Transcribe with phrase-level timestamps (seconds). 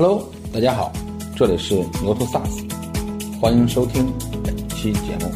[0.00, 0.92] Hello，大家好，
[1.34, 2.70] 这里是牛头 SaaS，
[3.40, 4.06] 欢迎收听
[4.44, 5.28] 本期节目。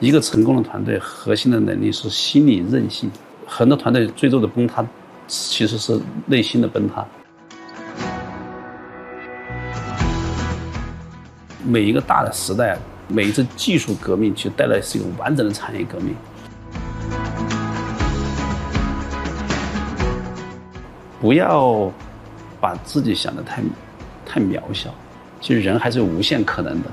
[0.00, 3.08] 一个成功的团队核心的能力是心理韧性，
[3.46, 4.84] 很多团队最终的崩塌
[5.28, 7.06] 其实是内心的崩塌。
[11.64, 12.76] 每一个大的时代，
[13.06, 16.12] 每一次技术革命，其实带来是一个完整的产业革命。
[21.26, 21.90] 不要
[22.60, 23.60] 把自己想的太
[24.24, 24.94] 太渺小，
[25.40, 26.88] 其实人还是有无限可能的。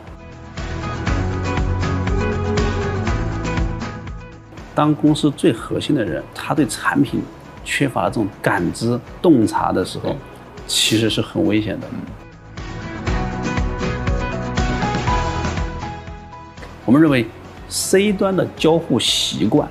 [4.74, 7.22] 当公司最核心的人，他对产品
[7.64, 10.16] 缺乏这种感知、洞察的时候，
[10.66, 11.86] 其实是很危险的。
[16.88, 17.28] 我们认为
[17.70, 19.70] ，C 端的交互习惯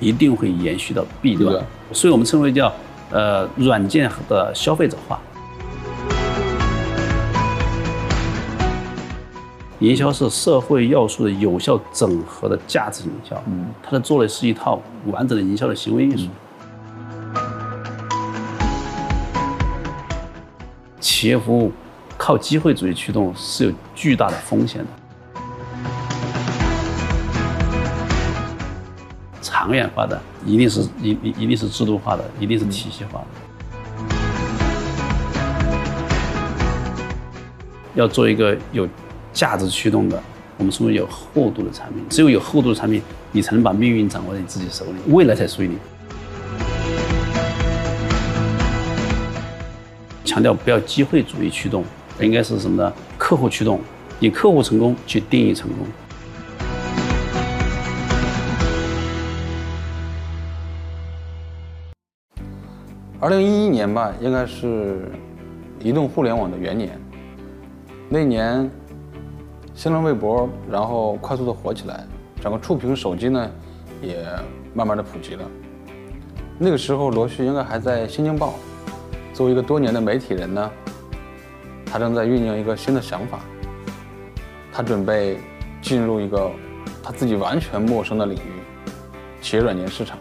[0.00, 2.74] 一定会延续到 B 端，所以我们称为叫
[3.10, 5.20] 呃软件的消费者化。
[9.80, 16.30] 营销是社会要素的有效整合的价值营销，嗯，它的做的是一套完整的营销的行为艺术。
[20.98, 21.70] 企业服务
[22.16, 24.86] 靠机会主义驱动是有巨大的风险的。
[29.66, 33.26] 长远发展一定是一一一定是制度化的，一定是体系化的。
[37.96, 38.88] 要做一个有
[39.32, 40.22] 价值驱动的，
[40.56, 42.00] 我们称为有厚度的产品。
[42.08, 45.76] 只有有厚度的产品，你才能把命运掌握在你自己手里，未来才属于你。
[50.24, 51.84] 强调不要机会主义驱动，
[52.20, 52.92] 应该是什么呢？
[53.18, 53.80] 客户驱动，
[54.20, 55.84] 以客户成功去定义成功。
[63.18, 65.10] 二零一一年吧，应该是
[65.80, 67.00] 移动互联网的元年。
[68.10, 68.70] 那年，
[69.74, 72.04] 新浪微博然后快速的火起来，
[72.42, 73.50] 整个触屏手机呢
[74.02, 74.22] 也
[74.74, 75.42] 慢慢的普及了。
[76.58, 78.54] 那个时候，罗旭应该还在《新京报》，
[79.34, 80.70] 作为一个多年的媒体人呢，
[81.86, 83.40] 他正在酝酿一个新的想法。
[84.70, 85.38] 他准备
[85.80, 86.50] 进入一个
[87.02, 88.60] 他自己完全陌生的领域——
[89.40, 90.18] 企业软件市场。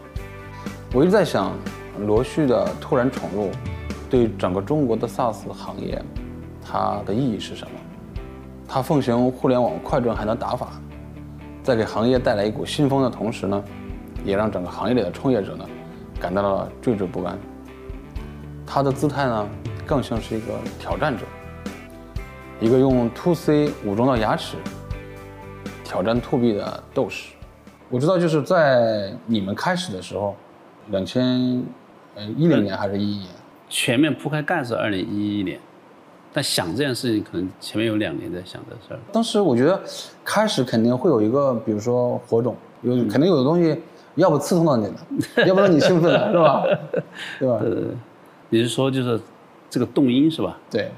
[0.93, 1.51] 我一直在想。
[1.99, 3.49] 罗旭的突然闯入，
[4.09, 6.01] 对整个中国的 SaaS 行业，
[6.63, 7.71] 它的意义是什么？
[8.67, 10.71] 他奉行互联网快准还能打法，
[11.61, 13.63] 在给行业带来一股新风的同时呢，
[14.23, 15.65] 也让整个行业里的创业者呢，
[16.19, 17.37] 感到了惴惴不安。
[18.65, 19.47] 他的姿态呢，
[19.85, 20.47] 更像是一个
[20.79, 21.25] 挑战者，
[22.59, 24.57] 一个用 To C 武装到牙齿，
[25.83, 27.33] 挑战 To B 的斗士。
[27.89, 30.35] 我知道，就是在你们开始的时候，
[30.89, 31.63] 两千。
[32.15, 33.29] 呃，一零年还是一一年？
[33.69, 35.59] 全面铺开干是二零一一年，
[36.31, 38.99] 但想这件事情可能前面有两年在想这事儿。
[39.11, 39.81] 当时我觉得，
[40.23, 43.77] 开始肯定会有一个，比如说火种，有肯定有的东西，
[44.15, 44.95] 要不刺痛到你了，
[45.45, 46.63] 要不让你兴奋了，是吧？
[47.39, 47.59] 对吧？
[47.61, 47.83] 呃，
[48.49, 49.19] 你是说就是
[49.69, 50.57] 这个动因是吧？
[50.69, 50.89] 对。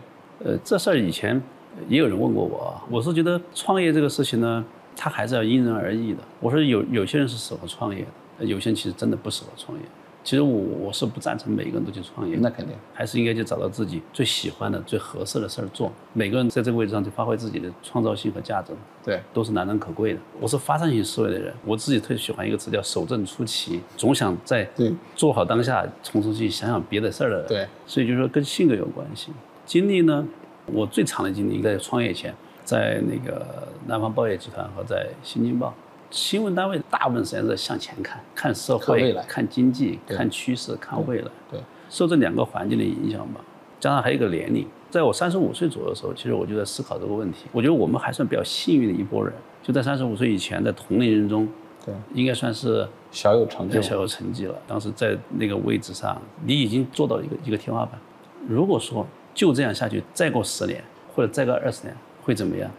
[0.45, 1.41] 呃，这事儿以前
[1.88, 4.63] 也有人问过我，我是觉得创业这个事情呢，
[4.95, 6.19] 它还是要因人而异的。
[6.39, 8.05] 我说有有些人是适合创业
[8.38, 9.84] 的，有些人其实真的不适合创业。
[10.27, 15.89] 其实我我是不赞成每个人都去创业，那肯定还是应该去找到自己最喜欢的、最合适的事儿做。
[16.11, 18.73] 每个人在这个位置上去发挥自己的创造性和价值，
[19.05, 20.19] 对，都是难能可贵的。
[20.41, 24.69] 我是发散性思维的人，我自己特别喜欢一个词叫守正出奇，总想在
[25.16, 27.47] 做好当下，从出去想想别的事儿的人。
[27.47, 29.31] 对，所以就是说跟性格有关系。
[29.66, 30.27] 经历呢，
[30.66, 32.35] 我最长的经历应该在创业前，
[32.66, 35.73] 在那个南方报业集团和在新京报。
[36.09, 41.28] 新闻单位大部分时间是向前看，看社会、看经济、看趋势、看未来。
[41.51, 41.59] 对，
[41.90, 43.41] 受这两个环境的影响吧，
[43.79, 47.47] 加上还有一个年龄，在我三十五岁左右的时候，其实我就在思考这个问题。
[47.51, 51.47] 我觉得我们还算比较幸运的一波人，就在三十五岁以前，在同龄人中，
[51.85, 54.56] 对，应该算是小有成就，小有成绩了。
[54.66, 57.99] 当时在那个位置上，你已经做到一个一个天花板。
[58.47, 60.81] 如果说就这样下去，再过十年
[61.14, 61.93] 或者再过二十年
[62.23, 62.72] 会怎么样？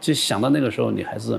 [0.00, 1.38] 其实想到那个时候，你还是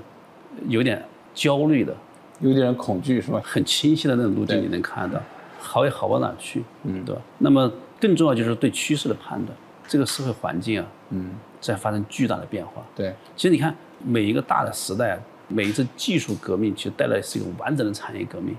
[0.67, 1.03] 有点。
[1.33, 1.95] 焦虑的，
[2.39, 3.41] 有点恐惧是吧？
[3.43, 5.19] 很清晰的那种路径你能看到，
[5.59, 7.21] 好也好不到哪去，嗯，对吧？
[7.39, 9.57] 那么更重要就是对趋势的判断，
[9.87, 12.83] 这个社会环境啊，嗯，在发生巨大的变化。
[12.95, 18.55] 对，其实你看每一个大的时代，每一次技术革命，其实带来是一个完整的产业革命。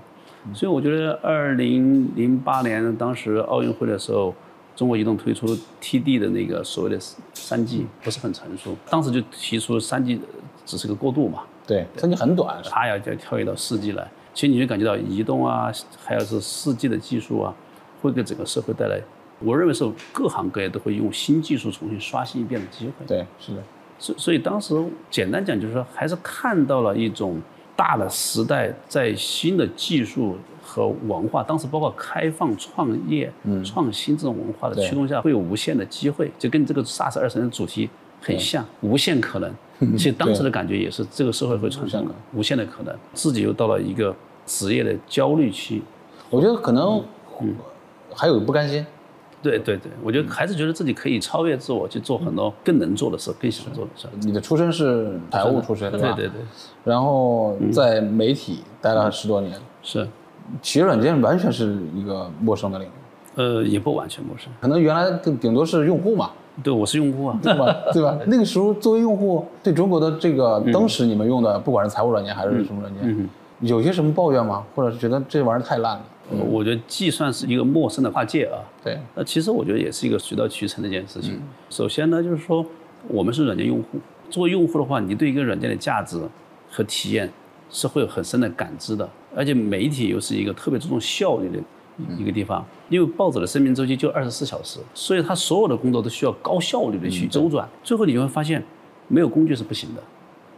[0.53, 4.35] 所以我觉得二零零八年当时奥运会的时候，
[4.75, 5.47] 中国移动推出
[5.81, 6.99] TD 的那个所谓的
[7.33, 10.19] 三 G 不是很成熟，当时就提出三 G
[10.65, 11.43] 只是个过渡嘛。
[11.65, 14.07] 对，它就很短，它要就跳跃到四 G 来。
[14.33, 15.71] 其实你就感觉到移动啊，
[16.03, 17.53] 还有是四 G 的技术啊，
[18.01, 18.99] 会给整个社会带来，
[19.39, 23.05] 我认为是各行各业都会用新技术重新刷新一遍的机会。
[23.07, 23.61] 对，是的，
[23.99, 24.75] 所所以当时
[25.11, 27.39] 简单讲就是说，还是看到了一种
[27.75, 33.31] 大的时代在新的技术和文化，当时包括开放创业、
[33.63, 37.89] 创新这种文化的驱动下，会有无限的机会，就跟这个 SARS 二十年主题
[38.23, 39.51] 很像，无限可能。
[39.97, 44.15] 其实当时的感觉也是，这个社会会产生无限的可能，自己又到了一个
[44.45, 45.81] 职业的焦虑期。
[46.29, 47.03] 我觉得可能
[48.15, 48.85] 还有不甘心。
[49.41, 54.07] 对对对，我觉得还是觉得自己可以超越自我，去做很多更能做的事，更想做的事。
[54.21, 55.97] 你的出身是财务出身，吧？
[55.97, 56.41] 对对对，
[56.85, 60.07] 然后在媒体待了十多年，是，
[60.61, 62.91] 企业软件完全是一个陌生的领域，
[63.35, 64.49] 呃，也不完全陌生。
[64.61, 66.31] 可能原来顶顶多是用户嘛，
[66.61, 67.39] 对，我是用户啊。
[67.41, 67.75] 对吧？
[67.93, 68.17] 对吧？
[68.27, 73.29] 那个时候作为用户，对中国的这个当时你们用的，不管是财务软件还是什么软件，
[73.61, 74.63] 有些什么抱怨吗？
[74.75, 76.05] 或者是觉得这玩意儿太烂了？
[76.31, 81.39] 呃我觉得计算是一个陌生的跨界啊，对，那其实我觉得也是一个水到渠成的一件事情。
[81.69, 82.65] 首先呢，就是说
[83.09, 86.17] 我们是软件用户，作为用户的话，你对一个软件的价值
[86.71, 87.29] 和体验
[87.69, 89.07] 是会有很深的感知的。
[89.35, 91.59] 而且媒体又是一个特别注重效率的
[92.17, 97.67] 一个地方，因为报纸的生命周期就二十四小时，所以它所有的工作都需要高效率的去周转。
[97.83, 98.63] 最后你会发现，
[99.07, 100.01] 没有工具是不行的。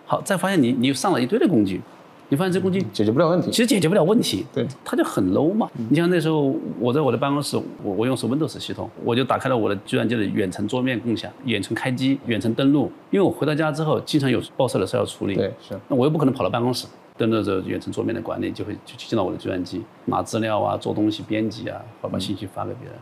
[0.05, 1.81] 好，再发现你你上了一堆的工具，
[2.29, 3.49] 你发现这工具解决不了问题。
[3.51, 5.69] 其实解决不了问题，对，它就很 low 嘛。
[5.89, 12.91] 你像那时候我在我的办公室，我我用是 Windows 系统，我就打开了我的计算机的远程桌面共享、远程开机、远程登录。
[13.09, 16.85] 因为我回到家之后，经常有报社的事要处理，对，是那我又不可能跑到办公室，
[17.17, 22.97] 登录着远程桌面的管理，就会就进到我的计算机拿资料啊、做东西、编辑啊，或把信息发给别人。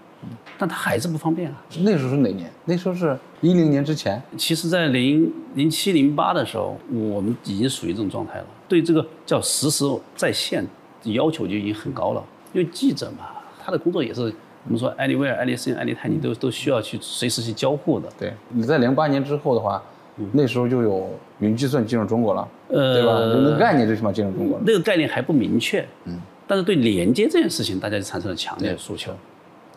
[0.58, 1.62] 但他还是不方便啊。
[1.80, 2.50] 那时候是哪年？
[2.66, 4.22] 那时候是一零年之前。
[4.38, 8.46] 其实，在零零七零八的时候，我们已经属于这种状态了。
[8.68, 9.84] 对这个叫实时
[10.16, 10.64] 在线
[11.04, 12.24] 要求就已经很高了。
[12.54, 13.26] 因为记者嘛，
[13.62, 14.22] 他的工作也是
[14.66, 18.08] 我们说 anywhere、anything、anytime，你都都需要去随时去交互的。
[18.18, 19.84] 对，你在零八年之后的话，
[20.32, 23.20] 那时候就有云计算进入中国了，呃对吧？
[23.20, 24.64] 有那个概念最起码进入中国了。
[24.66, 29.12] 那个概念还不明确，嗯，但是对连接这件事情，大家就产生了强烈的诉求。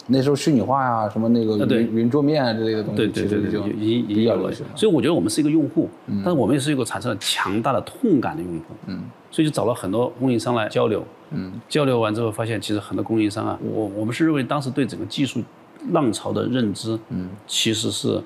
[0.09, 4.37] 那时候虚拟化呀、什么那个云云桌面啊之类的东西，对对对对，其实就已经已比经有了。
[4.37, 4.67] 较流行。
[4.77, 15.43] 所以我觉得我们是一个用户，但是我们也是一个产生了强大的痛感的用户，嗯，所以就找了很多供应商来交流，嗯，交流完之后发现，其实很多供应商啊，我我们是认为当时对整个技术
[15.91, 18.23] 浪潮的认知，嗯，其实是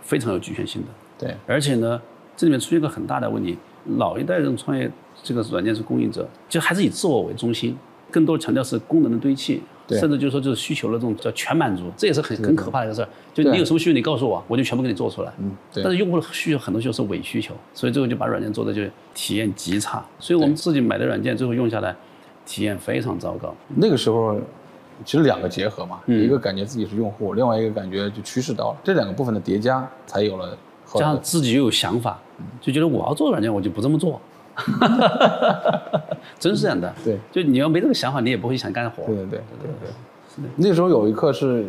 [0.00, 2.00] 非常有局限性的，对，而且呢，
[2.36, 3.58] 这里面出现一个很大的问题，
[3.96, 4.90] 老一代这种创业
[5.22, 7.76] 这个软件是供应者，就还是以自我为中心，
[8.10, 9.62] 更多强调是功能的堆砌。
[9.88, 13.08] 对甚至就是说，就是需求的这种叫全满足，这也是很很可怕的一个事儿。
[13.32, 15.32] 就你有什么需求，你告诉我，我就全部给你做出来。
[15.38, 18.82] 嗯，对但是用户的需求很多就是伪需求，所以最后就把软件做的就
[19.14, 20.04] 体验极差。
[20.20, 21.96] 所以我们自己买的软件最后用下来，
[22.44, 23.54] 体验非常糟糕。
[23.76, 24.38] 那个时候
[25.06, 30.56] 其实两个结合嘛，嗯一个感觉自己是用户，另外一个感觉就趋势到了，这两个部分的叠加才有了后
[30.94, 31.06] 加。
[31.06, 32.18] 上自己又有想法，
[32.60, 34.20] 就觉得我要做软件，我就不这么做。
[36.38, 36.92] 真是这样的。
[37.04, 39.04] 对，就你要没这个想法，你也不会想干活。
[39.06, 40.50] 对对对对对。
[40.56, 41.66] 那时候有一刻是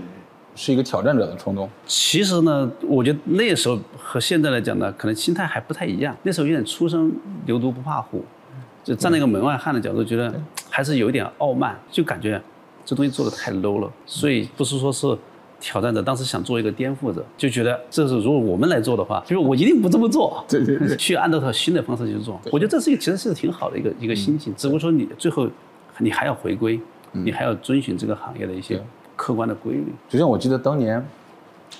[0.56, 6.16] 是一个挑战者的冲动，其实呢，我觉得那时候和现在来讲呢，可能心态还不太一样。
[6.24, 7.12] 那时候有点初生
[7.45, 8.24] 牛犊不怕虎，
[8.83, 10.33] 就站在一个门外汉的角度，觉得
[10.69, 12.42] 还是有一点傲慢，就感觉
[12.86, 13.92] 这东西做的太 low 了。
[14.06, 15.18] 所以不是说是
[15.59, 20.44] 挑战者，当时想做一个颠覆者，就觉得这是如果我们来做的话，就是我一定不这么做。
[20.47, 22.39] 对对对，去按照它新的方式去做。
[22.51, 25.47] 我觉得这是一个其实是挺好的一个一个心情，只不过说你最后
[25.97, 26.80] 你还要回归，
[27.11, 28.81] 你还要遵循这个行业的一些
[29.16, 29.85] 客观的规律。
[30.07, 31.06] 就像我记得当年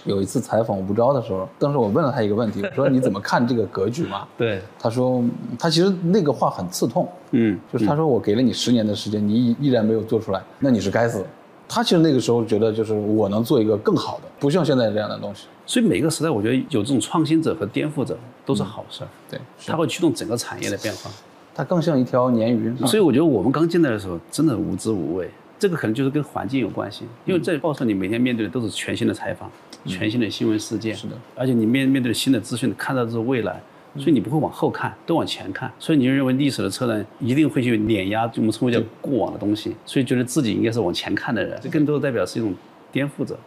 [0.04, 4.28] 有一次采访吴钊的时候，当时我问了他一个问题，我说你怎么看这个格局嘛？
[4.38, 5.24] 对，他说
[5.58, 11.26] 他其实那个话很刺痛，嗯，就是他说我给了你十年的时间，你依依然没有做出来，那你是该死。
[11.70, 15.46] 他其实那个时候觉得就是我能做一个更好的，不像现在这样的东西。
[15.66, 21.12] 所以每个时代，我觉得有这种创新者和颠覆者都是好事儿，对，它会驱动整个产业的变化。
[21.54, 22.76] 它更像一条鲶鱼。
[22.88, 25.30] 所以我觉得我们刚进来的时候，真的无知无畏。
[25.60, 29.52] 这个可能就是跟环境有关系，因为在报社你每天面对的都是全新的采访、
[29.86, 33.62] 全新的新闻事件，是的，而且你面面对新的资讯，看到的是未来，
[33.98, 42.54] 所以你不会往后看，都往前看，所以你就认为历史的车轮一定会去碾压就我们称为叫过往的东西，所以觉得自己应该是往前看的人，这更多的代表是一种
[42.92, 43.38] 颠覆者。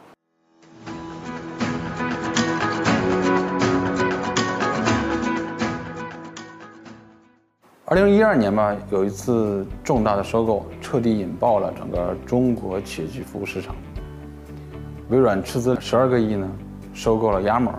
[7.85, 13.77] 二零一二年吧，有一次重大的收购，彻底引爆了整个中国企业级服务市场。
[15.11, 16.51] 微软斥资十二个亿呢，
[16.95, 17.75] 收购了 Yammer。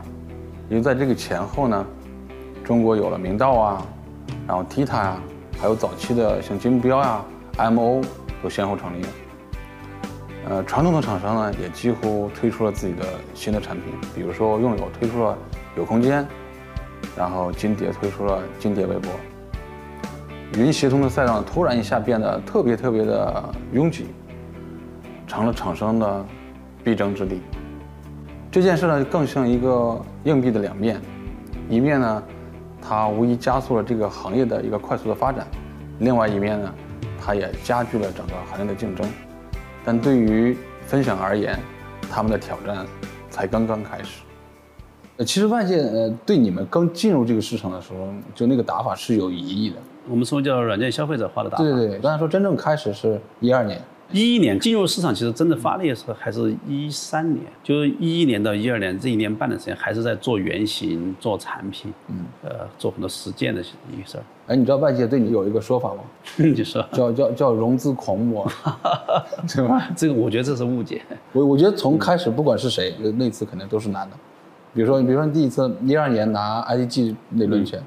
[0.70, 1.86] 也就在这个前后呢，
[2.64, 3.86] 中国有了明道啊，
[4.48, 5.22] 然后 Tita 啊，
[5.60, 7.22] 还有早期的像金标呀、
[7.58, 8.02] MO
[8.42, 9.10] 都先后成立了。
[10.50, 13.04] 呃，传统的厂商呢，也几乎推出了自己的
[13.34, 15.38] 新的产品，比如说用友推出了
[15.76, 16.26] 有空间，
[17.18, 19.12] 然后金蝶推出了金蝶微波。
[20.58, 23.44] 云协同的赛道突然一下变得特别特别的
[23.74, 24.08] 拥挤，
[25.28, 26.26] 成了厂商的
[26.84, 27.42] 必争之地。
[28.52, 31.02] 这件事呢，更像一个硬币的两面，
[31.70, 32.24] 一面呢，
[32.86, 35.46] 它无疑加速了这个行业的一个快速的发展；
[36.00, 36.74] 另外一面呢，
[37.18, 39.10] 它也加剧了整个行业的竞争。
[39.86, 41.58] 但对于分享而言，
[42.12, 42.86] 他们的挑战
[43.30, 44.22] 才刚刚开始。
[45.18, 49.78] 呃，其实外界呃对你们刚进入这个市场的时候，就那个打法是有疑义的。
[50.10, 51.64] 我们说叫软件消费者化的打法。
[51.64, 53.82] 对对对，刚才说真正开始是一二年。
[54.14, 63.60] 一一年进入市场，其实真的发力的时候还是一三年，就是一一年到一二年这一年半的时间，还是在做原型、做产品，嗯，呃，做很多实践的
[63.92, 64.24] 一个事儿。
[64.46, 66.02] 哎，你知道外界对你有一个说法吗？
[66.38, 68.48] 你说叫叫叫融资狂魔，
[69.50, 69.90] 对吧？
[69.96, 71.02] 这个我觉得这是误解。
[71.32, 74.16] 我我觉得从开始不管是谁，那次肯定都是难的。
[74.76, 77.82] 比如说，比如说你第一次一二年拿 IDG 那轮钱，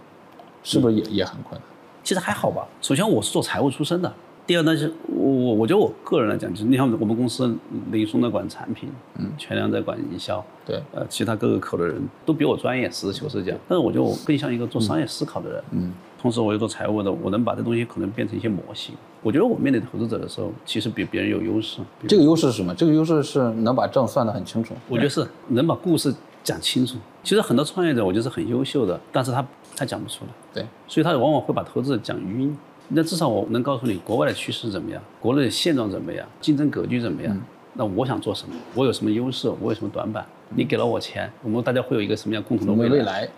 [0.65, 1.63] 是不是也也很困难？
[2.03, 2.67] 其实还好吧。
[2.81, 4.13] 首先我是做财务出身的。
[4.47, 7.53] 第二呢，是我我我觉得我个人来讲，就是你看我们公司
[7.91, 8.89] 林松在管产品，
[9.19, 13.57] 嗯，全良在管营销，对，呃，其他各个口的人都比我专业，实事求是讲。
[13.69, 18.95] 但是我觉得我更像一个做商业思考的人，嗯，同时我又做财务的，我能把这东西可能变成一些模型。
[19.21, 21.81] 我觉得我面对投资者的时候，其实比别人有优势。
[22.07, 22.73] 这个优势是什么？
[22.73, 24.75] 这个优势是能把账算得很清楚。
[24.89, 26.97] 我觉得是能把故事讲清楚。
[27.25, 30.31] 其实很多创业者，我觉得是很优秀的，但是他他讲不出来。
[30.55, 32.57] 对，所以他往往会把投资者讲晕。
[32.89, 37.37] 那至少我能告诉你，国外的趋势怎么样，国内的现状怎么样，竞争格局怎么样？
[37.75, 38.55] 那我想做什么？
[38.75, 39.49] 我有什么优势？
[39.61, 40.25] 我有什么短板？
[40.55, 43.29] 你给了我钱，我们大家会有一个什么样共同的未来？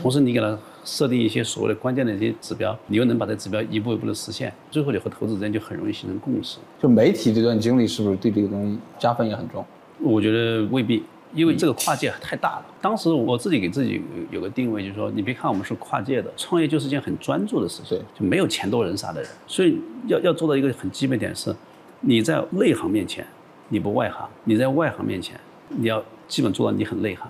[0.00, 6.58] 同时，你给他设定一些所谓的关键的一些指标，你又能把这指标一步一步的实现，最后你和投资人就很容易形成共识。
[6.80, 9.64] 就媒体这段经历是不是对这个东西加分也很重？
[10.00, 11.02] 我觉得未必。
[11.36, 12.64] 因为这个跨界太大了。
[12.80, 19.30] 当时我自己给自己有个定位，就是说，你别看我们是跨界的，创业就是件很专注的事情，就没有钱多人傻的人。
[19.46, 21.54] 所以要要做到一个很基本点是，
[22.00, 23.24] 你在内行面前
[23.68, 25.38] 你不外行，你在外行面前
[25.68, 27.28] 你要基本做到你很内行。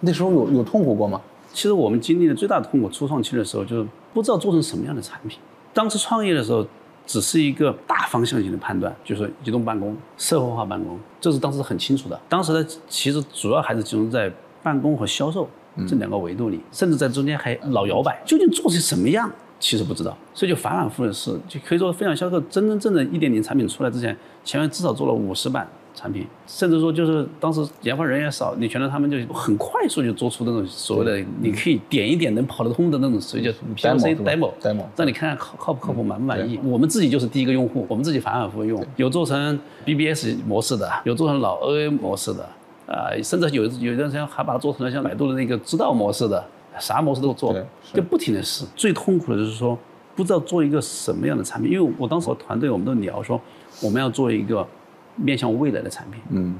[0.00, 1.20] 那时候有有痛苦过吗？
[1.52, 5.38] 其实我们经历的最大的痛苦，初创期的时候就是不知道做成什么样的产品。
[5.72, 6.66] 当时创业的时候。
[7.06, 12.20] 只是一个大方向性的判断，就是移动办公、社会化办公，这是当时很清楚的。
[12.28, 14.32] 当时呢，其实主要还是集中在
[14.62, 15.48] 办公和销售
[15.86, 19.30] 这两个维度里，甚至在中间还老摇摆，究竟做成什么样，
[19.60, 20.16] 其实不知道。
[20.32, 25.68] 所以就反反复复的试，就可以说分享销售真真正正一点零产品出来之前，前面至少做了五十版。
[25.94, 36.58] 产品，甚至说就是当时研发人员少，你觉得他们就很快速就做出那种所谓的你可以点一点能跑得通的那种，所以叫 POC demo，demo，让你看看靠靠不靠谱，满不满意。
[36.64, 42.42] 我们自己就是第一个用户，我们自己反反复复用，有做成 BBS 模式的，有做成老 OA 模式的，
[42.88, 46.44] 啊，甚至有有段时间还把它做成了像百度的那个知道模式的，
[46.80, 47.54] 啥模式都做，
[47.92, 48.64] 就不停的试。
[48.74, 49.78] 最痛苦的就是说
[50.16, 53.40] 不知道做一个什么样的产品，因为我当时和团队我们都聊说
[53.80, 54.66] 我们要做一个。
[55.16, 56.56] 面向未来的产品，嗯，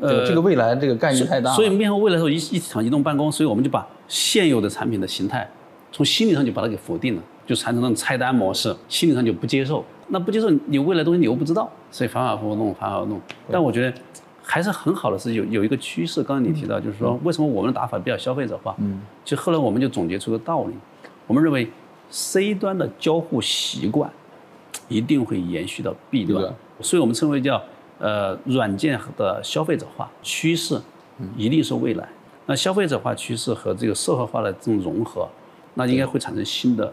[0.00, 5.48] 呃，这个未来这个概念太大，所以面向未来的时候，一一场移动办公，所以我们就把现有的产品的形态，
[5.92, 9.84] 从心理上就把它给否定了，就产生那种菜单模式，心理上就不接受。
[10.08, 13.20] 那不接受，你未来东西你又不知道，所以反反复复弄，反反复复弄。
[13.50, 13.96] 但我觉得
[14.42, 16.22] 还是很好的，是有有一个趋势。
[16.22, 18.74] 刚刚你提到，就是说为什么我们的打法比较消费者化？
[18.78, 20.74] 嗯，就后来我们就总结出个道理，
[21.26, 21.70] 我们认为
[22.10, 24.10] C 端的交互习惯
[24.88, 27.62] 一定会延续到 B 端，所以我们称为叫。
[28.02, 30.76] 呃，软件的消费者化趋势，
[31.36, 32.08] 一定是未来。
[32.46, 35.28] 那消费者化趋势和这个社会化的这种融合，
[35.74, 36.92] 那应该会产生新的，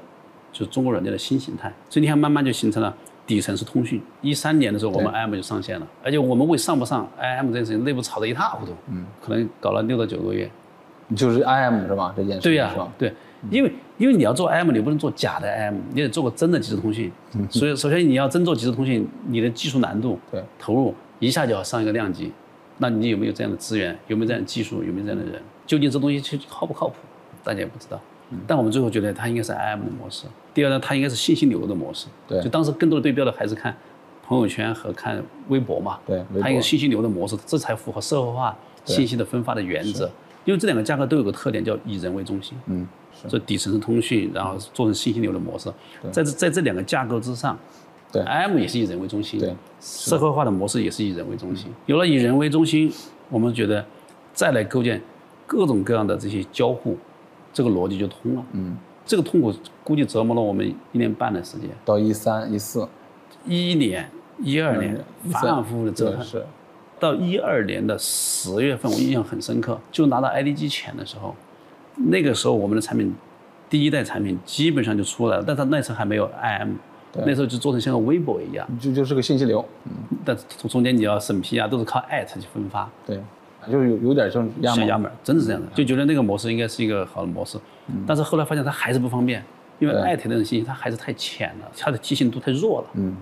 [0.51, 1.73] 就是中国软件的新形态。
[1.89, 3.99] 所以你看，慢慢就形成了底层是通讯。
[4.21, 8.75] 一三年的时候，我们 IM 就上线了，而且我们为上不上 IM 这件事情，内部吵得一塌糊涂。
[8.91, 10.47] 嗯，可能搞了六到九个月。
[11.15, 12.13] 就是 IM 是吧？
[12.15, 13.11] 这件事对呀，对。
[13.49, 17.11] 因为因为你要做 IM，你不能做假的 IM，你得做个真的即时通讯。
[17.49, 22.31] 所以首先你要真做即时通讯，你的技术难度、对投入一下就要上一个量级。
[22.77, 23.97] 那你有没有这样的资源？
[24.07, 24.83] 有没有这样的技术？
[24.83, 25.41] 有没有这样的人？
[25.67, 26.95] 究竟这东西去靠不靠谱？
[27.43, 27.99] 大家也不知道。
[28.45, 30.25] 但我们最后觉得它应该是 IM 的模式。
[30.53, 32.07] 第二呢，它应该是信息流的模式。
[32.27, 32.41] 对。
[32.41, 33.75] 就当时更多的对标的还是看
[34.23, 35.99] 朋友圈和看微博嘛。
[36.05, 36.23] 对。
[36.41, 38.55] 它一个信息流的模式，这才符合社会化
[38.85, 40.09] 信息的分发的原则。
[40.45, 42.57] 因为这两个价格都有个特点，叫以人为中心。
[42.67, 42.87] 嗯。
[43.27, 45.71] 这底层是通讯，然后做成信息流的模式，
[46.11, 47.57] 在这在这两个架构之上，
[48.11, 51.67] 对，M 也是以人为中心，对，社会化的模式也是以人为中心。
[51.85, 52.91] 有了以人为中心，
[53.29, 53.85] 我们觉得
[54.33, 55.01] 再来构建
[55.45, 56.97] 各种各样的这些交互，
[57.51, 58.45] 这个逻辑就通了。
[58.53, 62.87] 嗯，这个痛苦估计折磨了我们一年半的时间，到一三一四，
[63.45, 64.09] 一一年、
[64.39, 64.97] 一二年
[65.31, 66.23] 反反复复的折腾。
[66.23, 66.45] 是。
[66.99, 71.33] 到一二年的十月份，我印象很深刻，就拿到 IDG 钱的时候，
[72.07, 73.13] 那个时候我们的产品
[73.69, 76.69] 第一代产品基本上就出来了，但它那时候还没有 IM，
[77.25, 79.63] 那时候就做成像个微博一样，就就是个信息流，
[80.23, 82.89] 但从中间你要审批啊，都是靠艾特去分发。
[83.05, 83.19] 对，
[83.69, 87.57] 就是有有点像压像码压门，真的是这样的，就觉得那个模式应该是一个好的模式，
[88.07, 89.43] 但是后来发现它还是不方便，
[89.79, 92.87] 因为艾特那种信息它还是太浅了，它的提醒度太弱了。
[92.93, 93.15] 嗯，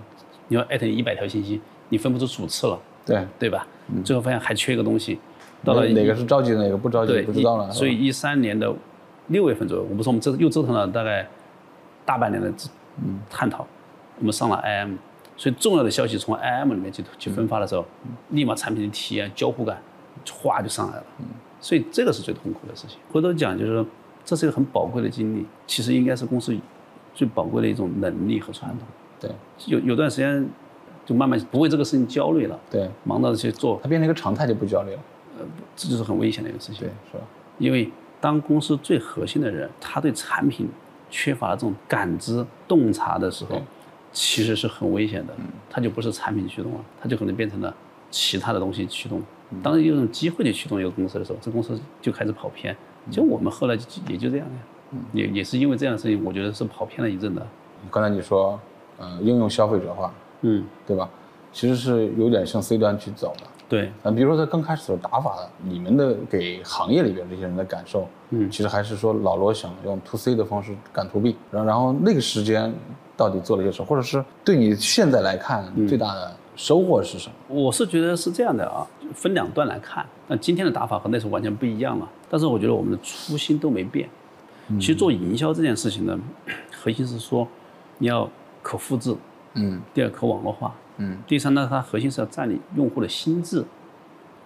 [0.47, 3.65] 你要艾特你一百条信息，你分不出主次了，对，对吧？
[4.03, 5.17] 最后发现还缺一个东西，
[5.63, 7.71] 到了哪哪个是着急的，哪个不着急对不知道了。
[7.71, 8.73] 所以一三年的
[9.27, 11.27] 六月份左右，我们说我们这又折腾了大概
[12.05, 12.51] 大半年的
[13.29, 13.65] 探讨，
[14.19, 14.95] 我们上了 IM，
[15.35, 17.85] 所以重要的消息从 IM 里面去去分发的时候，
[18.29, 19.77] 立马产品的体验交互感
[20.31, 21.03] 哗就上来了，
[21.59, 22.97] 所以这个是最痛苦的事情。
[23.11, 23.85] 回头讲就是说，
[24.23, 26.57] 这是一个很宝贵的经历，其实应该是公司
[27.13, 28.87] 最宝贵的一种能力和传统。
[29.19, 29.31] 对
[29.65, 30.47] 有有段时间
[31.03, 34.99] 就慢慢不为这个事情焦虑了，对，忙着去做，它变成一个常态就不焦虑了。
[35.77, 37.23] 这就是很危险的一个事情对。，是吧？
[37.57, 40.67] 因为当公司最核心的人，他对产品
[41.09, 43.61] 缺乏这种感知、洞察的时候，
[44.11, 45.33] 其实是很危险的。
[45.69, 47.73] 他就不是产品驱动了，他就可能变成了
[48.09, 49.21] 其他的东西驱动。
[49.63, 52.75] 当有种机会去驱动一个公司的时候，这公司就开始跑偏。
[53.09, 53.77] 就我们后来
[54.09, 57.47] 也就这样呀，也也是因为这样的事情，我觉得是跑偏了一阵的。
[57.89, 58.59] 刚才你说，
[58.97, 61.09] 呃，应用消费者化，嗯，对吧？
[61.53, 63.45] 其实是有点向 C 端去走的。
[63.69, 72.73] 对，嗯，比如说在刚开始的打法，你们的给行业里边这些人的感受，嗯其实还是说老罗想用 to C 的方式干 to B，然后然后那个时间
[73.15, 77.33] 到底做了些什么，或者是对你现在来看最大的收获是什么？
[77.47, 80.05] 我是觉得是这样的啊，分两段来看。
[80.27, 84.09] 那今天的打法和那时候完全不一样了，但是我觉得我们的初心都没变。
[84.79, 86.17] 其实做营销这件事情呢，
[86.71, 87.47] 核心是说
[87.97, 88.29] 你要
[88.61, 89.15] 可复制，
[89.53, 93.63] 嗯第二可网络化，嗯第三呢，它核心是要占领用户的心智。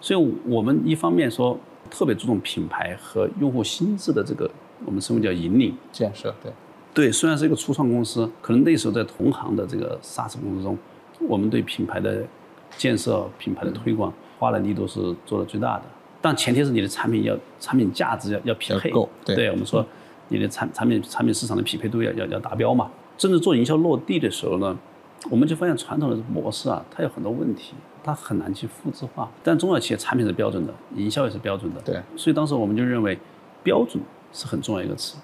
[0.00, 1.58] 所以我们一方面说
[1.90, 4.50] 特别注重品牌和用户心智的这个，
[4.84, 5.74] 我们称为叫引领。
[5.92, 6.52] 建设对，
[6.92, 10.76] 对，虽然是一个初创公司，可能那时候在同行的这个 SaaS 公司中，
[11.28, 12.24] 我们对品牌的
[12.76, 15.84] 建设、品牌的推广花的力度是做的最大的。
[16.20, 18.92] 但前提是你的产品要产品价值要要匹配，
[19.24, 19.84] 对我们说
[20.28, 22.90] 你的产产品产品市场的匹配度要要要达标嘛。
[23.18, 24.76] 甚至做营销落地的时候呢，
[25.30, 29.30] 我们就发现传统的模式啊，它有很多问题，它很难去复制化。
[29.42, 33.18] 但中小企业产品是标准的，营销也是标准的，对，所以当时我们就认为，
[33.62, 35.16] 标准是很重要一个词。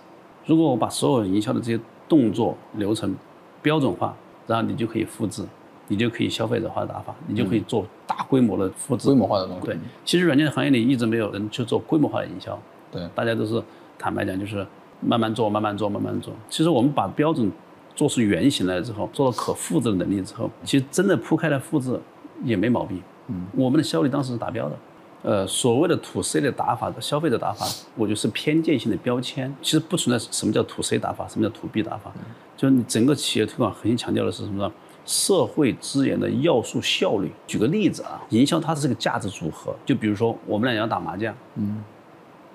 [0.47, 3.15] 如果我把所有营销的这些动作流程
[3.61, 4.15] 标准化，
[4.47, 5.45] 然后你就可以复制，
[5.89, 9.09] 你就可以消费者化的打法，你就可以做大规模的复制。
[9.09, 9.67] 规模化的东西。
[9.67, 12.59] 对，其实软件行业里一直没有人去做规模化的营销，
[12.91, 13.63] 对大家都是
[13.99, 14.67] 坦白讲就是
[15.01, 16.33] 慢慢做，慢慢做，慢慢做。
[16.49, 17.51] 其实我们把标准
[17.99, 22.01] 做出原型来之后，做到可复制的能力之后，其实真的铺开来复制
[22.45, 23.03] 也没毛病。
[23.27, 24.77] 嗯，我们的效率当时是达标的。
[25.23, 32.13] 呃，所谓的 to C 的打法的消费者打法，我觉得是偏见性的标签，其实不存在什么叫 to C 打法，什么叫 to B 打法，
[32.57, 34.73] 就是你整个企业推广核心强调的是什么呢？
[35.05, 37.33] 社会资源的要素效率。
[37.49, 41.83] 举个例子啊，营销它是个价值组合，就比如说我们俩要打麻将，嗯，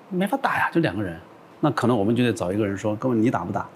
[0.09, 1.19] 没法打呀，就两个人，
[1.59, 3.67] 那可能我们就得找一个人说，哥们你打不打？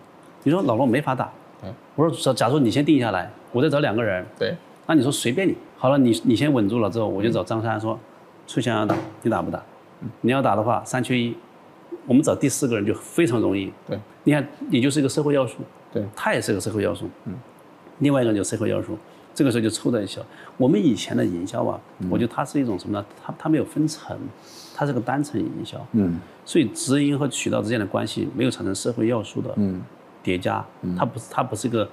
[0.44, 1.30] 你说老罗没法打
[1.62, 4.56] 对，我说假假如你先定下来，我再找两个人，对。
[4.86, 8.00] 那你说随便你，好了，你你先稳住了之后，我就找张三说，
[8.46, 9.62] 崔翔要打，你打不打？
[10.22, 11.36] 你要打的话，三缺一，
[12.06, 13.72] 我们找第四个人就非常容易。
[13.86, 14.00] 对。
[14.24, 15.58] 你看，你就是一个社会要素，
[15.92, 16.06] 对。
[16.16, 17.34] 他也是个社会要素，嗯，
[18.00, 18.98] 另外一个就是社会要素，
[19.34, 20.26] 这个时候就凑在一起了。
[20.56, 23.06] 我们以前的营销啊，我觉得它是一种什么呢？
[23.22, 24.18] 它它没有分层，
[24.74, 26.20] 它是个单层营销，嗯。
[26.46, 29.82] 所以直营和渠道之间的关系没有产生社会要素的嗯
[30.28, 30.64] 叠加，
[30.98, 31.88] 它不是它不是一个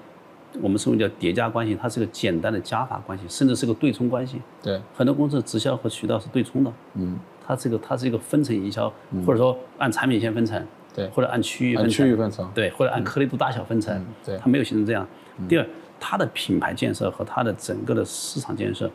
[0.61, 4.43] 我们称为叫叠加关系，它是个简单的加法关系，甚至是个对冲关系。
[4.61, 7.17] 对很多公司的直销和渠道是对冲的，嗯
[7.47, 8.93] 它是一个它是一个分层营销，
[9.25, 10.61] 或者说按产品线分层，
[10.93, 12.51] 对或者按区域按分层，区域分层。
[12.53, 15.07] 对，或者按颗粒度大小分层，嗯对它没有形成这样。
[15.49, 15.67] 第二，
[16.01, 18.91] 它的品牌建设和它的整个的市场建设，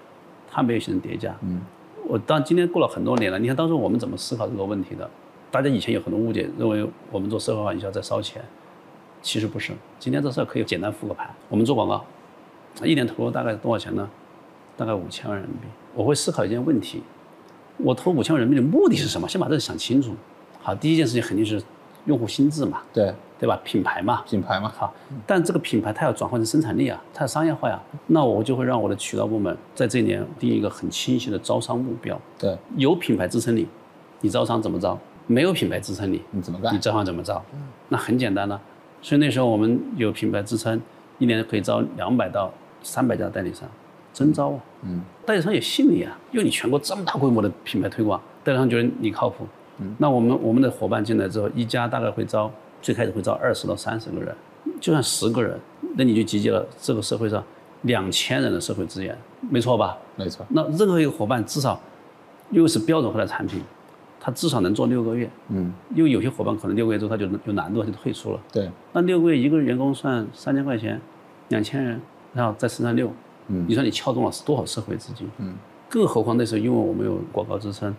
[0.52, 1.34] 它没有形成叠加。
[1.44, 1.62] 嗯，
[2.06, 5.10] 我当今天过了很多年了，你看当时我们怎么思考这个问题的？
[5.52, 8.40] 大家以前有很多误解，认为我们做社会化营销在烧钱，
[9.22, 9.74] 其实不是。
[10.00, 12.04] 今天这事儿可以简单复个盘，我们做广告，
[12.86, 14.10] 一年投入大概多少钱呢？
[14.78, 15.68] 大概五千万人民币。
[15.94, 17.04] 我会思考一件问题：
[17.78, 19.28] 我投五千万人民币的目的是什么？
[19.28, 20.16] 先把这个想清楚。
[20.62, 21.62] 好，第一件事情肯定是
[22.06, 23.60] 用户心智嘛，对对吧？
[23.64, 24.94] 品牌嘛，品牌嘛，好，
[25.26, 32.20] 但这个品牌它要转换成生产力啊，它要商业化呀、那我就会让我的渠道部门在这一年定一个很清晰的招商目标。
[32.38, 33.68] 对，有品牌支撑你，
[34.22, 34.98] 你招商怎么招？
[35.28, 36.74] 没有品牌支撑你，你怎么干？
[36.74, 37.44] 你招商怎么招？
[37.88, 38.60] 那很简单了、
[39.02, 40.80] 所以那时候我们有品牌支撑，
[41.18, 43.68] 一年可以招两百到三百家代理商。
[44.12, 49.46] 真招啊，嗯，代理商也信你啊，因为你全国这么大规模的品牌推广，代理商觉得你靠谱，
[49.78, 54.36] 嗯，那我们我们的伙伴进来之后，一家大概会招，最开始会招二十到三十个人，
[54.82, 55.58] 就算十个人，
[55.96, 57.42] 那你就集结了这个社会上
[57.84, 59.16] 两千人的社会资源，
[59.50, 59.96] 没错吧？
[60.18, 60.46] 没错。
[60.50, 61.80] 那任何一个伙伴至少，
[62.50, 63.62] 又是标准化的产品，
[64.20, 71.00] 他至少能做六个月，嗯，因为有些伙伴可能六个月之后他就有难度，他就退出了，对，那六个月一个员工算三千块钱，
[71.48, 72.02] 两千人，
[72.34, 73.12] 然后再乘上六，
[73.48, 75.30] 嗯，你说你撬动了是多少社会资金？
[75.38, 75.56] 嗯，
[75.90, 77.96] 更何况那时候因为我们有广告支撑，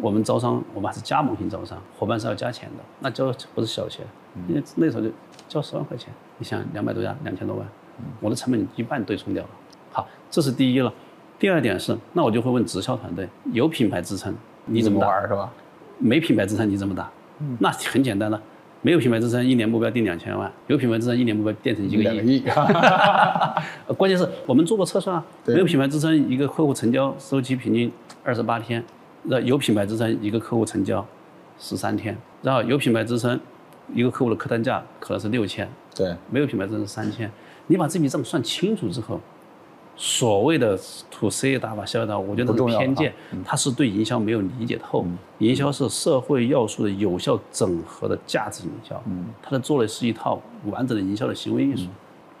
[0.00, 4.06] 我们招商我们还是加盟型招商，伙伴是要加钱的，那交不是小钱，
[4.48, 5.10] 因为那时候就
[5.48, 7.66] 交十万块钱，你想两百多家两千多万，
[8.20, 9.50] 我的成本一半对冲掉了。
[9.92, 10.92] 好，这是第一了。
[11.38, 14.34] 第二点是，那我就会问直销团队，有品牌支撑
[14.68, 15.22] 你怎么玩？
[15.22, 15.50] 是吧？
[15.98, 17.10] 没品牌支撑你怎么打？
[17.40, 18.40] 嗯，那很简单了，
[18.82, 22.42] 没有品牌支撑，一年目标定两千万；有品牌支撑，一年目标变成一个亿。
[23.96, 27.90] 关键是我们做过测算啊，没有品牌支撑，一个客户成交周期平均
[28.22, 28.80] 二十八天；
[29.24, 31.04] 那有品牌支撑，一个客户成交
[31.58, 33.38] 十三天；然后有品牌支撑，
[33.92, 35.68] 一个客户的客单价可能是六千。
[35.96, 37.30] 对，没有品牌支撑是三千。
[37.66, 39.20] 你把这笔账算清楚之后。
[40.00, 40.78] 所谓的
[41.10, 43.12] to C 打法、销售打法，我觉得是偏见，
[43.44, 45.04] 它是对营销没有理解透。
[45.38, 49.02] 营销是社会要素的有效整合的价值营销，
[49.42, 51.88] 它的做的是一套完整的营销的行为艺术。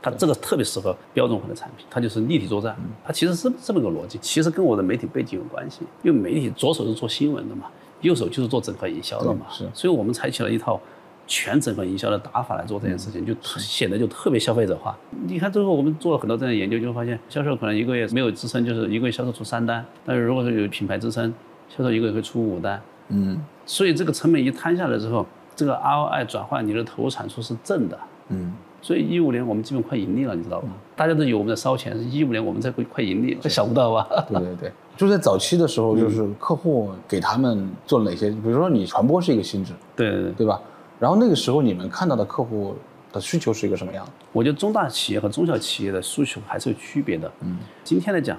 [0.00, 2.76] 它这个特别适合标准化的产品，它就是立体作战。
[3.04, 7.66] 它其实是这么个逻辑，其实跟我的媒体背景有关系，因为媒体左手是做新闻的嘛，
[8.02, 10.80] 右手就是做整合营销的嘛，所以我们采取了一套。
[11.28, 14.96] 全整合营销的打法来做这件事情，就显得就特别消费者化。
[15.26, 21.32] 你看，最后我们做了很多这样的研究，就发现销售可能一个月没有支撑，就是一个月销售出三单；但是如果说有品牌支撑，
[21.68, 22.80] 销售一个月会出五单。
[23.10, 27.98] 嗯，所以这个成本一摊下来之后，这个 ROI 转换你的投入产出是正的。
[28.30, 30.68] 嗯，所以一五年我们基本快盈利了，你知道吧？
[30.96, 34.06] 大家都以为我们在烧钱，一五年我们在快快盈利， 想不到吧？
[34.28, 40.60] 对对对，就在早期的时候，就是客户给他们做哪些，比如说你传播是一个心智，对对对，对吧？
[40.98, 42.76] 然后那个时候你们看到的客户
[43.12, 44.06] 的需求是一个什么样？
[44.32, 47.30] 我觉得中大企业和中小企业的诉求还是有区别的。
[47.40, 48.36] 嗯，今天来讲，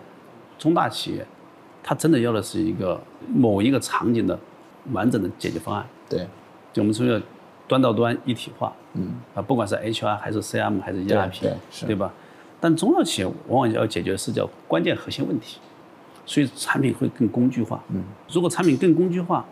[0.57, 1.25] 中大企业，
[1.81, 2.99] 它真的要的是一个
[3.33, 4.37] 某一个场景的
[4.91, 5.85] 完整的解决方案。
[6.09, 6.27] 对，
[6.73, 7.19] 就我们说要
[7.67, 8.73] 端到端一体化。
[8.93, 11.53] 嗯，啊，不管是 HR 还是 CM 还是 ERP，对，
[11.87, 12.11] 对吧？
[12.59, 15.59] 但中小企业往往要解决的是叫关键核心问题，
[16.25, 17.81] 所以产品会更工具化。
[17.89, 19.45] 嗯，如果产品更工具化，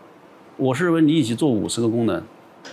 [0.56, 2.22] 我是认为你一起做五十个功能。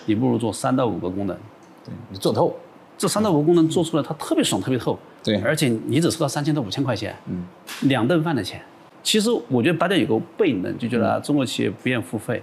[0.05, 1.35] 你不如做三到五个功能，
[1.83, 2.55] 对你做透，
[2.97, 4.97] 这三到五个功能做出来，它特别爽，特别透。
[5.23, 7.43] 对，而且你只收到三千到五千块钱，嗯，
[7.83, 8.61] 两顿饭的钱。
[9.01, 12.41] 其实我觉得大家有个悖论，就觉得中国企业不愿付费，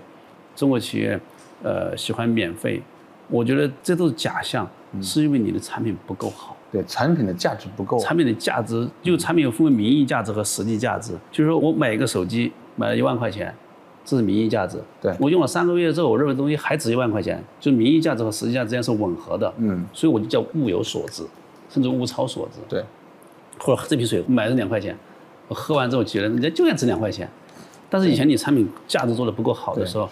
[0.57, 1.19] 中国企业
[1.63, 2.83] 呃喜欢免费。
[3.29, 4.69] 我觉得这都是假象，
[5.01, 6.57] 是因为你的产品不够好。
[6.71, 7.99] 对，产品的价值不够。
[7.99, 11.13] 产品的价值，就产品有分为名义价值和实际价值。
[11.31, 13.55] 就是说我买一个手机，买了一万块钱。
[14.05, 15.15] 这是名义价值，对。
[15.21, 21.23] 我用了三个月之后，我认为东西还值一万块钱，就名义价值和实际价值之间是吻合的，嗯，所以我就叫物有所值，
[21.71, 22.85] 甚至物超所值，对，
[23.59, 24.97] 或者这瓶水买了两块钱，
[25.47, 27.29] 我喝完之后觉得人家就该值两块钱，
[27.89, 30.11] 但是以前你产品价值做的不够好的时候，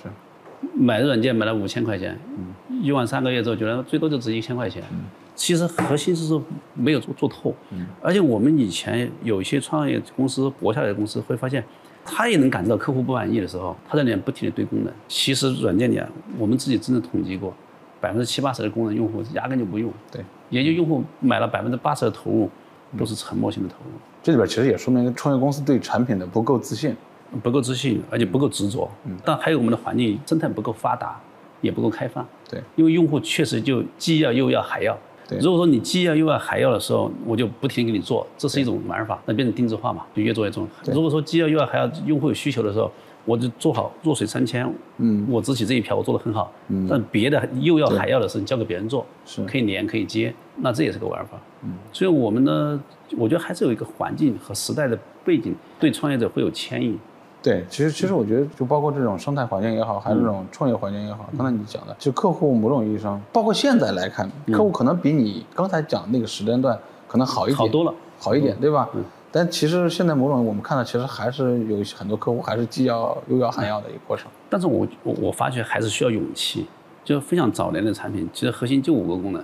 [0.75, 4.99] 买软件买了五千块钱，嗯，用完三个月之后觉得最多就值一千块钱，嗯，
[5.35, 6.41] 其实核心是
[6.75, 11.65] 没有做做透，嗯，而且我们以前有一些创业公司活下来的公司会发现。
[12.05, 14.93] 他也能感觉到客户不满意的时候，他在里面不停的堆功能。
[15.07, 16.09] 其实软件里啊，
[16.39, 17.55] 我们自己真的统计过，
[18.01, 19.93] 百分之七八十的功能用户压根就不用。
[20.11, 22.51] 对，也就用户买了百分之八十的投入，
[22.99, 23.91] 都是沉默性的投入。
[24.23, 26.97] 这里边其实也说明创业公司对产品的不够自信，
[27.43, 28.91] 不够自信，而且不够执着。
[29.05, 29.17] 嗯。
[29.25, 31.21] 但还有我们的环境生态不够发达，
[31.61, 32.27] 也不够开放。
[32.49, 32.61] 对。
[32.77, 34.99] 因为用户确实就既要又要还要。
[35.39, 40.67] 如果说你既要又要还要的时候，我就不停给你做，这是一种玩法，那变成定制化嘛，就越做越重。
[40.87, 42.91] 如果说既要又要还要，用户有需求的时候，
[43.25, 44.67] 我就做好弱水三千，
[44.99, 49.45] 嗯，我只取这一瓢，我做的很好，嗯，但别的又要还要的事情交给别人做，是。
[49.45, 52.83] 可以连可以接，那这也是个玩法，嗯，所以我们呢，
[53.17, 56.99] 我觉得还是有一个环境和时代的背景对创业者会有牵引。
[57.43, 68.89] 对，其实其实我觉得，就包括这种生态环境也好，还是这种创业环境也好，刚才你讲的，就客户某种意义上，包括现在来看，客户可能比你刚才讲那个时间段可能好一点，好多了，好一点，对吧？
[69.33, 74.31] 但其实现在某种我们看到，其实还是有很多客户还是既要又要还要的一个过程。
[74.49, 76.67] 但是我我我发觉还是需要勇气，
[77.05, 79.43] 就非常早年的产品，其实核心就五个功能。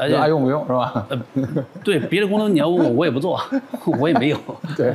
[0.00, 1.06] 而且爱用不用是吧？
[1.84, 3.38] 对，别的功能你要问我，我也不做，
[4.00, 4.38] 我也没有。
[4.74, 4.94] 对，